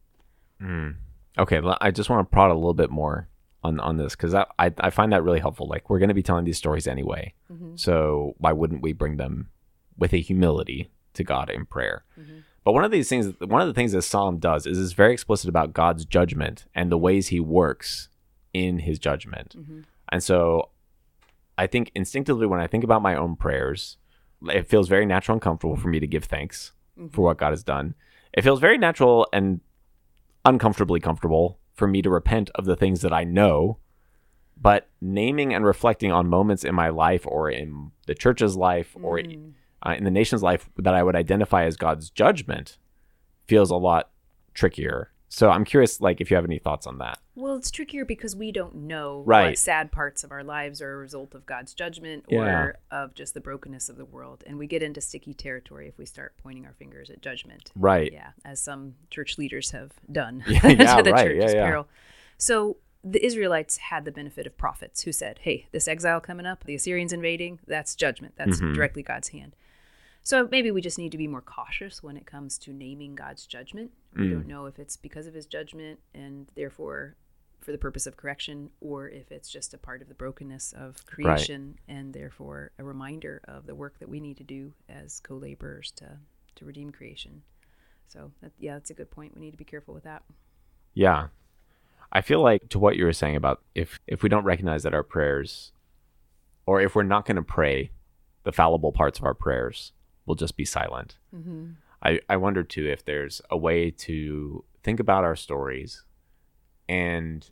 Hmm. 0.61 0.91
Okay, 1.37 1.61
I 1.81 1.91
just 1.91 2.09
want 2.09 2.27
to 2.27 2.31
prod 2.31 2.51
a 2.51 2.55
little 2.55 2.73
bit 2.73 2.89
more 2.89 3.27
on 3.63 3.79
on 3.79 3.97
this 3.97 4.15
because 4.15 4.33
I, 4.33 4.45
I 4.59 4.71
I 4.77 4.89
find 4.89 5.11
that 5.13 5.23
really 5.23 5.39
helpful. 5.39 5.67
Like 5.67 5.89
we're 5.89 5.99
going 5.99 6.09
to 6.09 6.15
be 6.15 6.23
telling 6.23 6.45
these 6.45 6.57
stories 6.57 6.87
anyway, 6.87 7.33
mm-hmm. 7.51 7.75
so 7.75 8.35
why 8.37 8.51
wouldn't 8.51 8.81
we 8.81 8.93
bring 8.93 9.17
them 9.17 9.49
with 9.97 10.13
a 10.13 10.17
humility 10.17 10.91
to 11.13 11.23
God 11.23 11.49
in 11.49 11.65
prayer? 11.65 12.03
Mm-hmm. 12.19 12.39
But 12.63 12.73
one 12.73 12.83
of 12.83 12.91
these 12.91 13.09
things, 13.09 13.33
one 13.39 13.61
of 13.61 13.67
the 13.67 13.73
things 13.73 13.91
this 13.91 14.07
psalm 14.07 14.37
does 14.37 14.65
is 14.65 14.79
it's 14.79 14.93
very 14.93 15.13
explicit 15.13 15.49
about 15.49 15.73
God's 15.73 16.05
judgment 16.05 16.65
and 16.73 16.91
the 16.91 16.97
ways 16.97 17.27
He 17.27 17.39
works 17.39 18.09
in 18.53 18.79
His 18.79 18.99
judgment. 18.99 19.55
Mm-hmm. 19.57 19.81
And 20.11 20.23
so, 20.23 20.69
I 21.57 21.67
think 21.67 21.91
instinctively 21.95 22.47
when 22.47 22.59
I 22.59 22.67
think 22.67 22.83
about 22.83 23.01
my 23.01 23.15
own 23.15 23.35
prayers, 23.35 23.97
it 24.43 24.67
feels 24.67 24.87
very 24.87 25.05
natural 25.05 25.35
and 25.35 25.41
comfortable 25.41 25.75
for 25.75 25.87
me 25.87 25.99
to 25.99 26.07
give 26.07 26.25
thanks 26.25 26.73
for 27.11 27.23
what 27.23 27.37
God 27.37 27.51
has 27.51 27.63
done. 27.63 27.95
It 28.33 28.43
feels 28.43 28.59
very 28.59 28.77
natural 28.77 29.27
and 29.33 29.61
uncomfortably 30.45 30.99
comfortable 30.99 31.59
for 31.73 31.87
me 31.87 32.01
to 32.01 32.09
repent 32.09 32.49
of 32.55 32.65
the 32.65 32.75
things 32.75 33.01
that 33.01 33.13
I 33.13 33.23
know, 33.23 33.77
but 34.59 34.89
naming 35.01 35.53
and 35.53 35.65
reflecting 35.65 36.11
on 36.11 36.27
moments 36.27 36.63
in 36.63 36.75
my 36.75 36.89
life 36.89 37.25
or 37.25 37.49
in 37.49 37.91
the 38.05 38.15
church's 38.15 38.55
life 38.55 38.95
or 39.01 39.19
uh, 39.85 39.95
in 39.97 40.03
the 40.03 40.11
nation's 40.11 40.43
life 40.43 40.69
that 40.77 40.93
I 40.93 41.03
would 41.03 41.15
identify 41.15 41.65
as 41.65 41.77
God's 41.77 42.09
judgment 42.09 42.77
feels 43.47 43.71
a 43.71 43.75
lot 43.75 44.09
trickier. 44.53 45.12
So 45.35 45.49
I'm 45.49 45.65
curious, 45.65 45.99
like, 45.99 46.21
if 46.21 46.29
you 46.29 46.35
have 46.35 46.45
any 46.45 46.59
thoughts 46.59 46.85
on 46.85 46.99
that. 46.99 47.17
Well, 47.33 47.55
it's 47.55 47.71
trickier 47.71 48.05
because 48.05 48.35
we 48.35 48.51
don't 48.51 48.75
know 48.75 49.23
Right. 49.25 49.47
what 49.47 49.57
sad 49.57 49.91
parts 49.91 50.23
of 50.23 50.31
our 50.31 50.43
lives 50.43 50.79
are 50.79 50.93
a 50.93 50.97
result 50.97 51.33
of 51.33 51.43
God's 51.47 51.73
judgment 51.73 52.25
Yeah. 52.29 52.39
or 52.41 52.77
of 52.91 53.15
just 53.15 53.33
the 53.33 53.41
brokenness 53.41 53.89
of 53.89 53.97
the 53.97 54.05
world. 54.05 54.43
And 54.45 54.59
we 54.59 54.67
get 54.67 54.83
into 54.83 55.01
sticky 55.01 55.33
territory 55.33 55.87
if 55.87 55.97
we 55.97 56.05
start 56.05 56.35
pointing 56.43 56.67
our 56.67 56.73
fingers 56.73 57.09
at 57.09 57.19
judgment. 57.23 57.71
Right. 57.75 58.13
Yeah, 58.13 58.33
as 58.45 58.61
some 58.61 58.93
church 59.09 59.39
leaders 59.39 59.71
have 59.71 59.93
done 60.11 60.43
Yeah, 60.47 60.59
to 60.97 61.01
the 61.01 61.11
right. 61.11 61.25
church's 61.29 61.51
Yeah, 61.53 61.59
yeah. 61.61 61.65
peril. 61.67 61.87
So 62.37 62.77
the 63.03 63.25
Israelites 63.25 63.77
had 63.77 64.05
the 64.05 64.11
benefit 64.11 64.45
of 64.45 64.55
prophets 64.55 65.01
who 65.01 65.11
said, 65.11 65.39
hey, 65.39 65.65
this 65.71 65.87
exile 65.87 66.21
coming 66.21 66.45
up, 66.45 66.63
the 66.65 66.75
Assyrians 66.75 67.11
invading, 67.11 67.57
that's 67.65 67.95
judgment. 67.95 68.35
That's 68.37 68.57
Mm-hmm. 68.59 68.73
directly 68.73 69.01
God's 69.01 69.29
hand. 69.29 69.55
So 70.23 70.47
maybe 70.49 70.71
we 70.71 70.81
just 70.81 70.97
need 70.97 71.11
to 71.11 71.17
be 71.17 71.27
more 71.27 71.41
cautious 71.41 72.01
when 72.01 72.15
it 72.15 72.25
comes 72.25 72.57
to 72.59 72.71
naming 72.73 73.13
God's 73.15 73.45
judgment. 73.45 73.91
We 74.15 74.27
Mm. 74.27 74.31
don't 74.31 74.47
know 74.47 74.65
if 74.67 74.79
it's 74.79 74.95
because 74.95 75.27
of 75.27 75.33
his 75.33 75.45
judgment 75.45 75.99
and 76.13 76.49
therefore 76.55 77.15
for 77.59 77.71
the 77.71 77.77
purpose 77.77 78.05
of 78.07 78.17
correction 78.17 78.69
or 78.81 79.09
if 79.09 79.31
it's 79.31 79.49
just 79.49 79.73
a 79.73 79.77
part 79.77 80.01
of 80.01 80.07
the 80.09 80.13
brokenness 80.13 80.73
of 80.73 81.05
creation 81.05 81.77
and 81.87 82.13
therefore 82.13 82.71
a 82.77 82.83
reminder 82.83 83.41
of 83.45 83.65
the 83.65 83.75
work 83.75 83.99
that 83.99 84.09
we 84.09 84.19
need 84.19 84.37
to 84.37 84.43
do 84.43 84.73
as 84.89 85.19
co-laborers 85.19 85.91
to 85.91 86.19
to 86.55 86.65
redeem 86.65 86.91
creation. 86.91 87.41
So 88.07 88.31
that, 88.41 88.51
yeah, 88.59 88.73
that's 88.75 88.91
a 88.91 88.93
good 88.93 89.09
point. 89.09 89.33
We 89.33 89.41
need 89.41 89.51
to 89.51 89.57
be 89.57 89.63
careful 89.65 89.93
with 89.93 90.03
that. 90.03 90.23
Yeah. 90.93 91.29
I 92.11 92.21
feel 92.21 92.41
like 92.41 92.69
to 92.69 92.77
what 92.79 92.95
you 92.95 93.05
were 93.05 93.13
saying 93.13 93.35
about 93.35 93.61
if 93.73 93.99
if 94.07 94.23
we 94.23 94.29
don't 94.29 94.43
recognize 94.45 94.83
that 94.83 94.93
our 94.93 95.03
prayers 95.03 95.71
or 96.65 96.79
if 96.79 96.95
we're 96.95 97.03
not 97.03 97.25
going 97.25 97.37
to 97.37 97.41
pray 97.41 97.91
the 98.43 98.51
fallible 98.51 98.91
parts 98.91 99.19
of 99.19 99.25
our 99.25 99.33
prayers, 99.33 99.93
we'll 100.25 100.35
just 100.35 100.57
be 100.57 100.65
silent. 100.65 101.17
Mm-hmm. 101.35 101.71
I, 102.01 102.19
I 102.27 102.37
wonder 102.37 102.63
too 102.63 102.85
if 102.85 103.05
there's 103.05 103.41
a 103.49 103.57
way 103.57 103.91
to 103.91 104.63
think 104.83 104.99
about 104.99 105.23
our 105.23 105.35
stories 105.35 106.03
and 106.89 107.49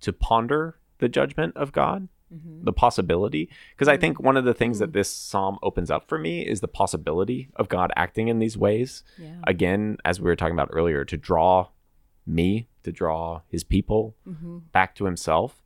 to 0.00 0.12
ponder 0.12 0.78
the 0.98 1.08
judgment 1.08 1.56
of 1.56 1.72
God, 1.72 2.08
mm-hmm. 2.32 2.64
the 2.64 2.72
possibility. 2.72 3.50
Because 3.74 3.88
I 3.88 3.94
mm-hmm. 3.94 4.00
think 4.00 4.20
one 4.20 4.36
of 4.36 4.44
the 4.44 4.54
things 4.54 4.78
that 4.78 4.92
this 4.92 5.10
psalm 5.10 5.58
opens 5.62 5.90
up 5.90 6.08
for 6.08 6.18
me 6.18 6.46
is 6.46 6.60
the 6.60 6.68
possibility 6.68 7.48
of 7.56 7.68
God 7.68 7.90
acting 7.96 8.28
in 8.28 8.38
these 8.38 8.56
ways. 8.56 9.02
Yeah. 9.18 9.40
Again, 9.46 9.96
as 10.04 10.20
we 10.20 10.26
were 10.26 10.36
talking 10.36 10.54
about 10.54 10.70
earlier, 10.72 11.04
to 11.04 11.16
draw 11.16 11.68
me, 12.24 12.68
to 12.84 12.92
draw 12.92 13.42
his 13.48 13.64
people 13.64 14.14
back 14.72 14.94
to 14.94 15.04
himself. 15.04 15.62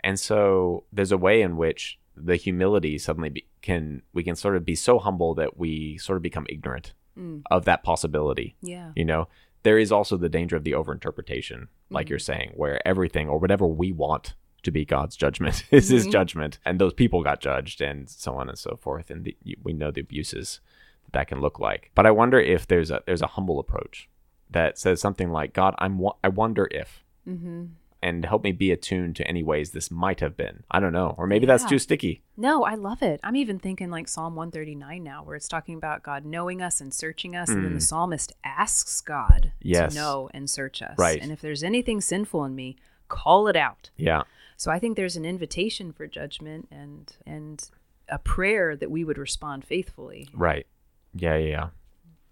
And 0.00 0.20
so 0.20 0.84
there's 0.92 1.12
a 1.12 1.18
way 1.18 1.42
in 1.42 1.56
which 1.56 1.98
the 2.16 2.36
humility 2.36 2.98
suddenly 2.98 3.30
be, 3.30 3.47
can 3.62 4.02
we 4.12 4.22
can 4.22 4.36
sort 4.36 4.56
of 4.56 4.64
be 4.64 4.74
so 4.74 4.98
humble 4.98 5.34
that 5.34 5.58
we 5.58 5.98
sort 5.98 6.16
of 6.16 6.22
become 6.22 6.46
ignorant 6.48 6.92
mm. 7.18 7.42
of 7.50 7.64
that 7.64 7.82
possibility. 7.82 8.56
Yeah. 8.60 8.92
You 8.94 9.04
know, 9.04 9.28
there 9.62 9.78
is 9.78 9.92
also 9.92 10.16
the 10.16 10.28
danger 10.28 10.56
of 10.56 10.64
the 10.64 10.72
overinterpretation, 10.72 11.68
like 11.90 12.08
you're 12.08 12.18
mm. 12.18 12.22
saying, 12.22 12.52
where 12.54 12.86
everything 12.86 13.28
or 13.28 13.38
whatever 13.38 13.66
we 13.66 13.92
want 13.92 14.34
to 14.62 14.70
be 14.70 14.84
God's 14.84 15.16
judgment 15.16 15.64
is 15.70 15.88
His 15.88 16.02
mm-hmm. 16.02 16.12
judgment, 16.12 16.58
and 16.64 16.78
those 16.78 16.94
people 16.94 17.22
got 17.22 17.40
judged, 17.40 17.80
and 17.80 18.08
so 18.08 18.34
on 18.34 18.48
and 18.48 18.58
so 18.58 18.78
forth, 18.80 19.10
and 19.10 19.24
the, 19.24 19.36
we 19.62 19.72
know 19.72 19.90
the 19.90 20.00
abuses 20.00 20.60
that 21.04 21.12
that 21.12 21.28
can 21.28 21.40
look 21.40 21.58
like. 21.58 21.90
But 21.94 22.06
I 22.06 22.10
wonder 22.10 22.38
if 22.38 22.66
there's 22.66 22.90
a 22.90 23.02
there's 23.06 23.22
a 23.22 23.28
humble 23.28 23.58
approach 23.58 24.08
that 24.50 24.78
says 24.78 25.00
something 25.00 25.30
like, 25.30 25.52
"God, 25.52 25.74
I'm 25.78 26.00
I 26.22 26.28
wonder 26.28 26.68
if." 26.70 27.04
Mm-hmm. 27.28 27.64
And 28.00 28.24
help 28.24 28.44
me 28.44 28.52
be 28.52 28.70
attuned 28.70 29.16
to 29.16 29.26
any 29.26 29.42
ways 29.42 29.72
this 29.72 29.90
might 29.90 30.20
have 30.20 30.36
been. 30.36 30.62
I 30.70 30.78
don't 30.78 30.92
know, 30.92 31.16
or 31.18 31.26
maybe 31.26 31.46
that's 31.46 31.64
too 31.64 31.80
sticky. 31.80 32.22
No, 32.36 32.62
I 32.64 32.74
love 32.76 33.02
it. 33.02 33.18
I'm 33.24 33.34
even 33.34 33.58
thinking 33.58 33.90
like 33.90 34.06
Psalm 34.06 34.36
139 34.36 35.02
now, 35.02 35.24
where 35.24 35.34
it's 35.34 35.48
talking 35.48 35.74
about 35.76 36.04
God 36.04 36.24
knowing 36.24 36.62
us 36.62 36.80
and 36.80 36.94
searching 36.94 37.34
us. 37.34 37.48
And 37.48 37.64
then 37.64 37.74
the 37.74 37.80
psalmist 37.80 38.32
asks 38.44 39.00
God 39.00 39.46
Mm. 39.46 39.52
Yes. 39.62 39.94
to 39.94 39.98
know 40.00 40.30
and 40.32 40.48
search 40.48 40.80
us. 40.80 40.96
Right. 40.96 41.20
And 41.20 41.32
if 41.32 41.40
there's 41.40 41.64
anything 41.64 42.00
sinful 42.00 42.44
in 42.44 42.54
me, 42.54 42.76
call 43.08 43.48
it 43.48 43.56
out. 43.56 43.90
Yeah, 43.96 44.22
So 44.56 44.70
I 44.70 44.78
think 44.78 44.96
there's 44.96 45.16
an 45.16 45.24
invitation 45.24 45.92
for 45.92 46.06
judgment 46.06 46.68
and 46.70 47.12
and 47.26 47.68
a 48.08 48.18
prayer 48.18 48.76
that 48.76 48.90
we 48.92 49.02
would 49.02 49.18
respond 49.18 49.64
faithfully. 49.64 50.28
Right. 50.32 50.66
Yeah, 51.14 51.36
yeah, 51.36 51.48
yeah. 51.48 51.68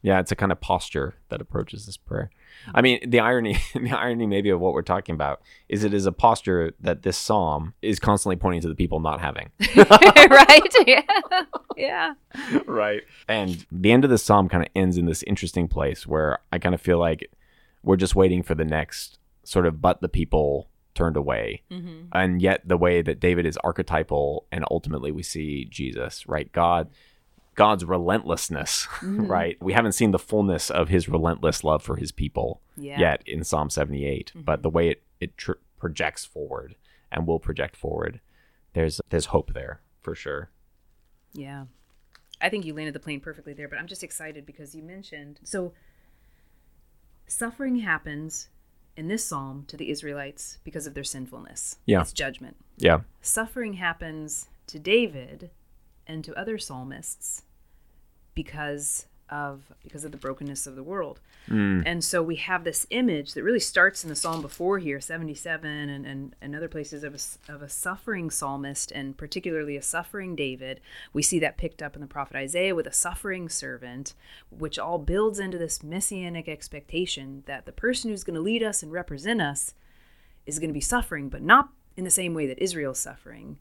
Yeah, 0.06 0.20
it's 0.20 0.30
a 0.30 0.36
kind 0.36 0.52
of 0.52 0.60
posture 0.60 1.16
that 1.30 1.40
approaches 1.40 1.84
this 1.84 1.96
prayer. 1.96 2.30
I 2.72 2.78
mm. 2.78 2.84
mean, 2.84 3.10
the 3.10 3.18
irony, 3.18 3.58
the 3.74 3.90
irony 3.90 4.28
maybe 4.28 4.50
of 4.50 4.60
what 4.60 4.72
we're 4.72 4.82
talking 4.82 5.16
about 5.16 5.42
is 5.68 5.82
it 5.82 5.92
is 5.92 6.06
a 6.06 6.12
posture 6.12 6.74
that 6.78 7.02
this 7.02 7.16
psalm 7.16 7.74
is 7.82 7.98
constantly 7.98 8.36
pointing 8.36 8.60
to 8.60 8.68
the 8.68 8.76
people 8.76 9.00
not 9.00 9.20
having. 9.20 9.50
right? 9.76 10.62
Yeah. 10.86 11.02
Yeah. 11.76 12.14
right. 12.66 13.02
And 13.26 13.66
the 13.72 13.90
end 13.90 14.04
of 14.04 14.10
the 14.10 14.18
psalm 14.18 14.48
kind 14.48 14.62
of 14.62 14.70
ends 14.76 14.96
in 14.96 15.06
this 15.06 15.24
interesting 15.24 15.66
place 15.66 16.06
where 16.06 16.38
I 16.52 16.58
kind 16.60 16.74
of 16.76 16.80
feel 16.80 17.00
like 17.00 17.28
we're 17.82 17.96
just 17.96 18.14
waiting 18.14 18.44
for 18.44 18.54
the 18.54 18.64
next 18.64 19.18
sort 19.42 19.66
of 19.66 19.82
but 19.82 20.02
the 20.02 20.08
people 20.08 20.68
turned 20.94 21.16
away. 21.16 21.62
Mm-hmm. 21.72 22.06
And 22.12 22.40
yet 22.40 22.62
the 22.64 22.76
way 22.76 23.02
that 23.02 23.18
David 23.18 23.44
is 23.44 23.58
archetypal 23.64 24.46
and 24.52 24.64
ultimately 24.70 25.10
we 25.10 25.24
see 25.24 25.64
Jesus, 25.64 26.28
right? 26.28 26.50
God 26.52 26.90
God's 27.56 27.84
relentlessness, 27.84 28.86
mm. 29.00 29.28
right? 29.28 29.56
We 29.60 29.72
haven't 29.72 29.92
seen 29.92 30.12
the 30.12 30.18
fullness 30.18 30.70
of 30.70 30.88
his 30.88 31.08
relentless 31.08 31.64
love 31.64 31.82
for 31.82 31.96
his 31.96 32.12
people 32.12 32.60
Yeah. 32.76 33.00
yet 33.00 33.22
in 33.26 33.42
Psalm 33.42 33.70
78, 33.70 34.32
but 34.34 34.62
the 34.62 34.68
mm-hmm. 34.68 34.76
way 34.76 34.88
it 34.90 35.02
it 35.18 35.36
tr- 35.38 35.52
projects 35.78 36.24
forward 36.24 36.76
and 37.10 37.26
will 37.26 37.40
project 37.40 37.74
forward, 37.74 38.20
there's 38.74 39.00
there's 39.08 39.26
hope 39.26 39.54
there 39.54 39.80
for 40.00 40.14
sure. 40.14 40.50
Yeah. 41.32 41.64
I 42.40 42.50
think 42.50 42.66
you 42.66 42.74
landed 42.74 42.94
the 42.94 43.00
plane 43.00 43.20
perfectly 43.20 43.54
there, 43.54 43.66
but 43.66 43.78
I'm 43.78 43.86
just 43.86 44.04
excited 44.04 44.44
because 44.44 44.74
you 44.74 44.82
mentioned 44.82 45.40
so 45.42 45.72
suffering 47.26 47.76
happens 47.76 48.48
in 48.96 49.08
this 49.08 49.24
psalm 49.24 49.64
to 49.68 49.76
the 49.76 49.90
Israelites 49.90 50.58
because 50.62 50.86
of 50.86 50.92
their 50.92 51.04
sinfulness. 51.04 51.78
Yeah. 51.86 52.02
It's 52.02 52.12
judgment. 52.12 52.56
Yeah. 52.76 53.00
Suffering 53.22 53.74
happens 53.74 54.48
to 54.66 54.78
David 54.78 55.50
and 56.06 56.22
to 56.24 56.38
other 56.38 56.58
psalmists 56.58 57.42
because 58.36 59.06
of 59.28 59.72
because 59.82 60.04
of 60.04 60.12
the 60.12 60.18
brokenness 60.18 60.66
of 60.66 60.76
the 60.76 60.82
world. 60.82 61.20
Mm. 61.48 61.82
And 61.84 62.04
so 62.04 62.22
we 62.22 62.36
have 62.36 62.64
this 62.64 62.86
image 62.90 63.34
that 63.34 63.42
really 63.42 63.60
starts 63.60 64.04
in 64.04 64.08
the 64.08 64.16
psalm 64.16 64.40
before 64.40 64.78
here, 64.78 65.00
77 65.00 65.68
and, 65.68 66.06
and, 66.06 66.36
and 66.40 66.54
other 66.54 66.68
places 66.68 67.02
of 67.02 67.14
a, 67.14 67.52
of 67.52 67.62
a 67.62 67.68
suffering 67.68 68.30
psalmist 68.30 68.92
and 68.92 69.16
particularly 69.16 69.76
a 69.76 69.82
suffering 69.82 70.36
David. 70.36 70.80
We 71.12 71.22
see 71.22 71.38
that 71.40 71.56
picked 71.56 71.82
up 71.82 71.94
in 71.94 72.00
the 72.00 72.06
prophet 72.06 72.36
Isaiah 72.36 72.74
with 72.74 72.86
a 72.86 72.92
suffering 72.92 73.48
servant, 73.48 74.14
which 74.50 74.78
all 74.78 74.98
builds 74.98 75.38
into 75.38 75.58
this 75.58 75.82
messianic 75.82 76.48
expectation 76.48 77.42
that 77.46 77.66
the 77.66 77.72
person 77.72 78.10
who's 78.10 78.24
going 78.24 78.36
to 78.36 78.40
lead 78.40 78.62
us 78.62 78.82
and 78.82 78.92
represent 78.92 79.40
us 79.40 79.74
is 80.46 80.58
going 80.58 80.70
to 80.70 80.74
be 80.74 80.80
suffering, 80.80 81.28
but 81.28 81.42
not 81.42 81.70
in 81.96 82.04
the 82.04 82.10
same 82.10 82.34
way 82.34 82.46
that 82.46 82.62
Israel's 82.62 82.98
suffering. 82.98 83.58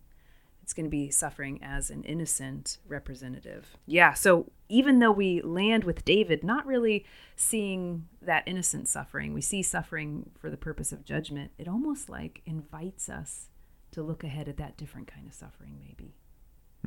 It's 0.66 0.74
going 0.74 0.88
to 0.88 0.90
be 0.90 1.12
suffering 1.12 1.60
as 1.62 1.92
an 1.92 2.04
innocent 2.06 2.80
representative. 2.88 3.78
Yeah, 3.86 4.14
so 4.14 4.52
even 4.68 4.98
though 4.98 5.12
we 5.12 5.40
land 5.44 5.84
with 5.84 6.04
David 6.04 6.44
not 6.44 6.66
really 6.66 7.06
seeing 7.36 8.08
that 8.20 8.42
innocent 8.48 8.88
suffering, 8.88 9.36
we 9.36 9.42
see 9.42 9.62
suffering 9.62 10.32
for 10.40 10.50
the 10.50 10.58
purpose 10.58 10.92
of 10.92 11.06
judgment, 11.06 11.52
it 11.60 11.68
almost 11.68 12.10
like 12.10 12.42
invites 12.48 13.10
us 13.10 13.50
to 13.92 14.02
look 14.02 14.24
ahead 14.24 14.50
at 14.50 14.58
that 14.58 14.76
different 14.76 15.06
kind 15.06 15.28
of 15.28 15.36
suffering, 15.36 15.78
maybe. 15.80 16.16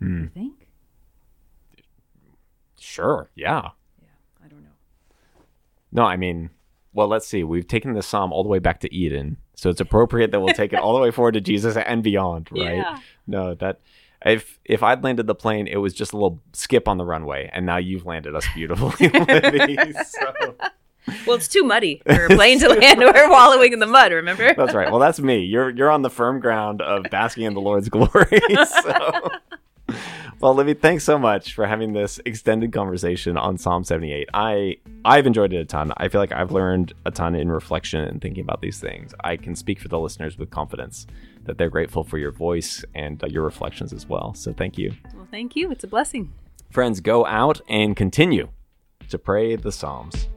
Hmm. 0.00 0.22
You 0.22 0.28
think? 0.28 0.68
Sure. 2.80 3.30
Yeah. 3.36 3.68
Yeah, 4.02 4.08
I 4.44 4.48
don't 4.48 4.64
know. 4.64 5.44
No, 5.92 6.02
I 6.02 6.16
mean, 6.16 6.50
well, 6.92 7.06
let's 7.06 7.28
see. 7.28 7.44
We've 7.44 7.68
taken 7.68 7.92
the 7.92 8.02
psalm 8.02 8.32
all 8.32 8.42
the 8.42 8.48
way 8.48 8.58
back 8.58 8.80
to 8.80 8.92
Eden, 8.92 9.36
so 9.58 9.70
it's 9.70 9.80
appropriate 9.80 10.30
that 10.30 10.38
we'll 10.38 10.54
take 10.54 10.72
it 10.72 10.78
all 10.78 10.94
the 10.94 11.00
way 11.00 11.10
forward 11.10 11.32
to 11.32 11.40
Jesus 11.40 11.76
and 11.76 12.00
beyond, 12.00 12.46
right? 12.52 12.76
Yeah. 12.76 12.98
No, 13.26 13.54
that 13.56 13.80
if 14.24 14.60
if 14.64 14.84
I'd 14.84 15.02
landed 15.02 15.26
the 15.26 15.34
plane, 15.34 15.66
it 15.66 15.78
was 15.78 15.92
just 15.92 16.12
a 16.12 16.16
little 16.16 16.40
skip 16.52 16.86
on 16.86 16.96
the 16.96 17.04
runway, 17.04 17.50
and 17.52 17.66
now 17.66 17.76
you've 17.76 18.06
landed 18.06 18.36
us 18.36 18.46
beautifully, 18.54 19.08
Libby. 19.08 19.76
So 20.06 20.54
Well, 21.26 21.34
it's 21.36 21.48
too 21.48 21.64
muddy 21.64 22.02
for 22.06 22.26
a 22.26 22.28
plane 22.28 22.60
to 22.60 22.68
land. 22.80 23.00
We're 23.00 23.28
wallowing 23.28 23.72
in 23.72 23.80
the 23.80 23.86
mud, 23.86 24.12
remember? 24.12 24.54
that's 24.54 24.74
right. 24.74 24.90
Well, 24.92 25.00
that's 25.00 25.18
me. 25.18 25.40
You're 25.40 25.70
you're 25.70 25.90
on 25.90 26.02
the 26.02 26.10
firm 26.10 26.38
ground 26.38 26.80
of 26.80 27.06
basking 27.10 27.42
in 27.42 27.54
the 27.54 27.60
Lord's 27.60 27.88
glory. 27.88 28.40
So. 28.64 29.28
Well, 30.40 30.54
Libby, 30.54 30.74
thanks 30.74 31.02
so 31.02 31.18
much 31.18 31.52
for 31.52 31.66
having 31.66 31.94
this 31.94 32.20
extended 32.24 32.72
conversation 32.72 33.36
on 33.36 33.58
Psalm 33.58 33.82
78. 33.82 34.28
I 34.32 34.76
I've 35.04 35.26
enjoyed 35.26 35.52
it 35.52 35.56
a 35.56 35.64
ton. 35.64 35.92
I 35.96 36.06
feel 36.06 36.20
like 36.20 36.30
I've 36.30 36.52
learned 36.52 36.92
a 37.04 37.10
ton 37.10 37.34
in 37.34 37.50
reflection 37.50 38.02
and 38.02 38.22
thinking 38.22 38.44
about 38.44 38.62
these 38.62 38.78
things. 38.78 39.12
I 39.24 39.36
can 39.36 39.56
speak 39.56 39.80
for 39.80 39.88
the 39.88 39.98
listeners 39.98 40.38
with 40.38 40.50
confidence 40.50 41.08
that 41.42 41.58
they're 41.58 41.68
grateful 41.68 42.04
for 42.04 42.18
your 42.18 42.30
voice 42.30 42.84
and 42.94 43.20
uh, 43.24 43.26
your 43.26 43.42
reflections 43.42 43.92
as 43.92 44.08
well. 44.08 44.32
So 44.34 44.52
thank 44.52 44.78
you. 44.78 44.92
Well, 45.12 45.26
thank 45.28 45.56
you. 45.56 45.72
It's 45.72 45.82
a 45.82 45.88
blessing. 45.88 46.32
Friends, 46.70 47.00
go 47.00 47.26
out 47.26 47.60
and 47.68 47.96
continue 47.96 48.48
to 49.08 49.18
pray 49.18 49.56
the 49.56 49.72
Psalms. 49.72 50.28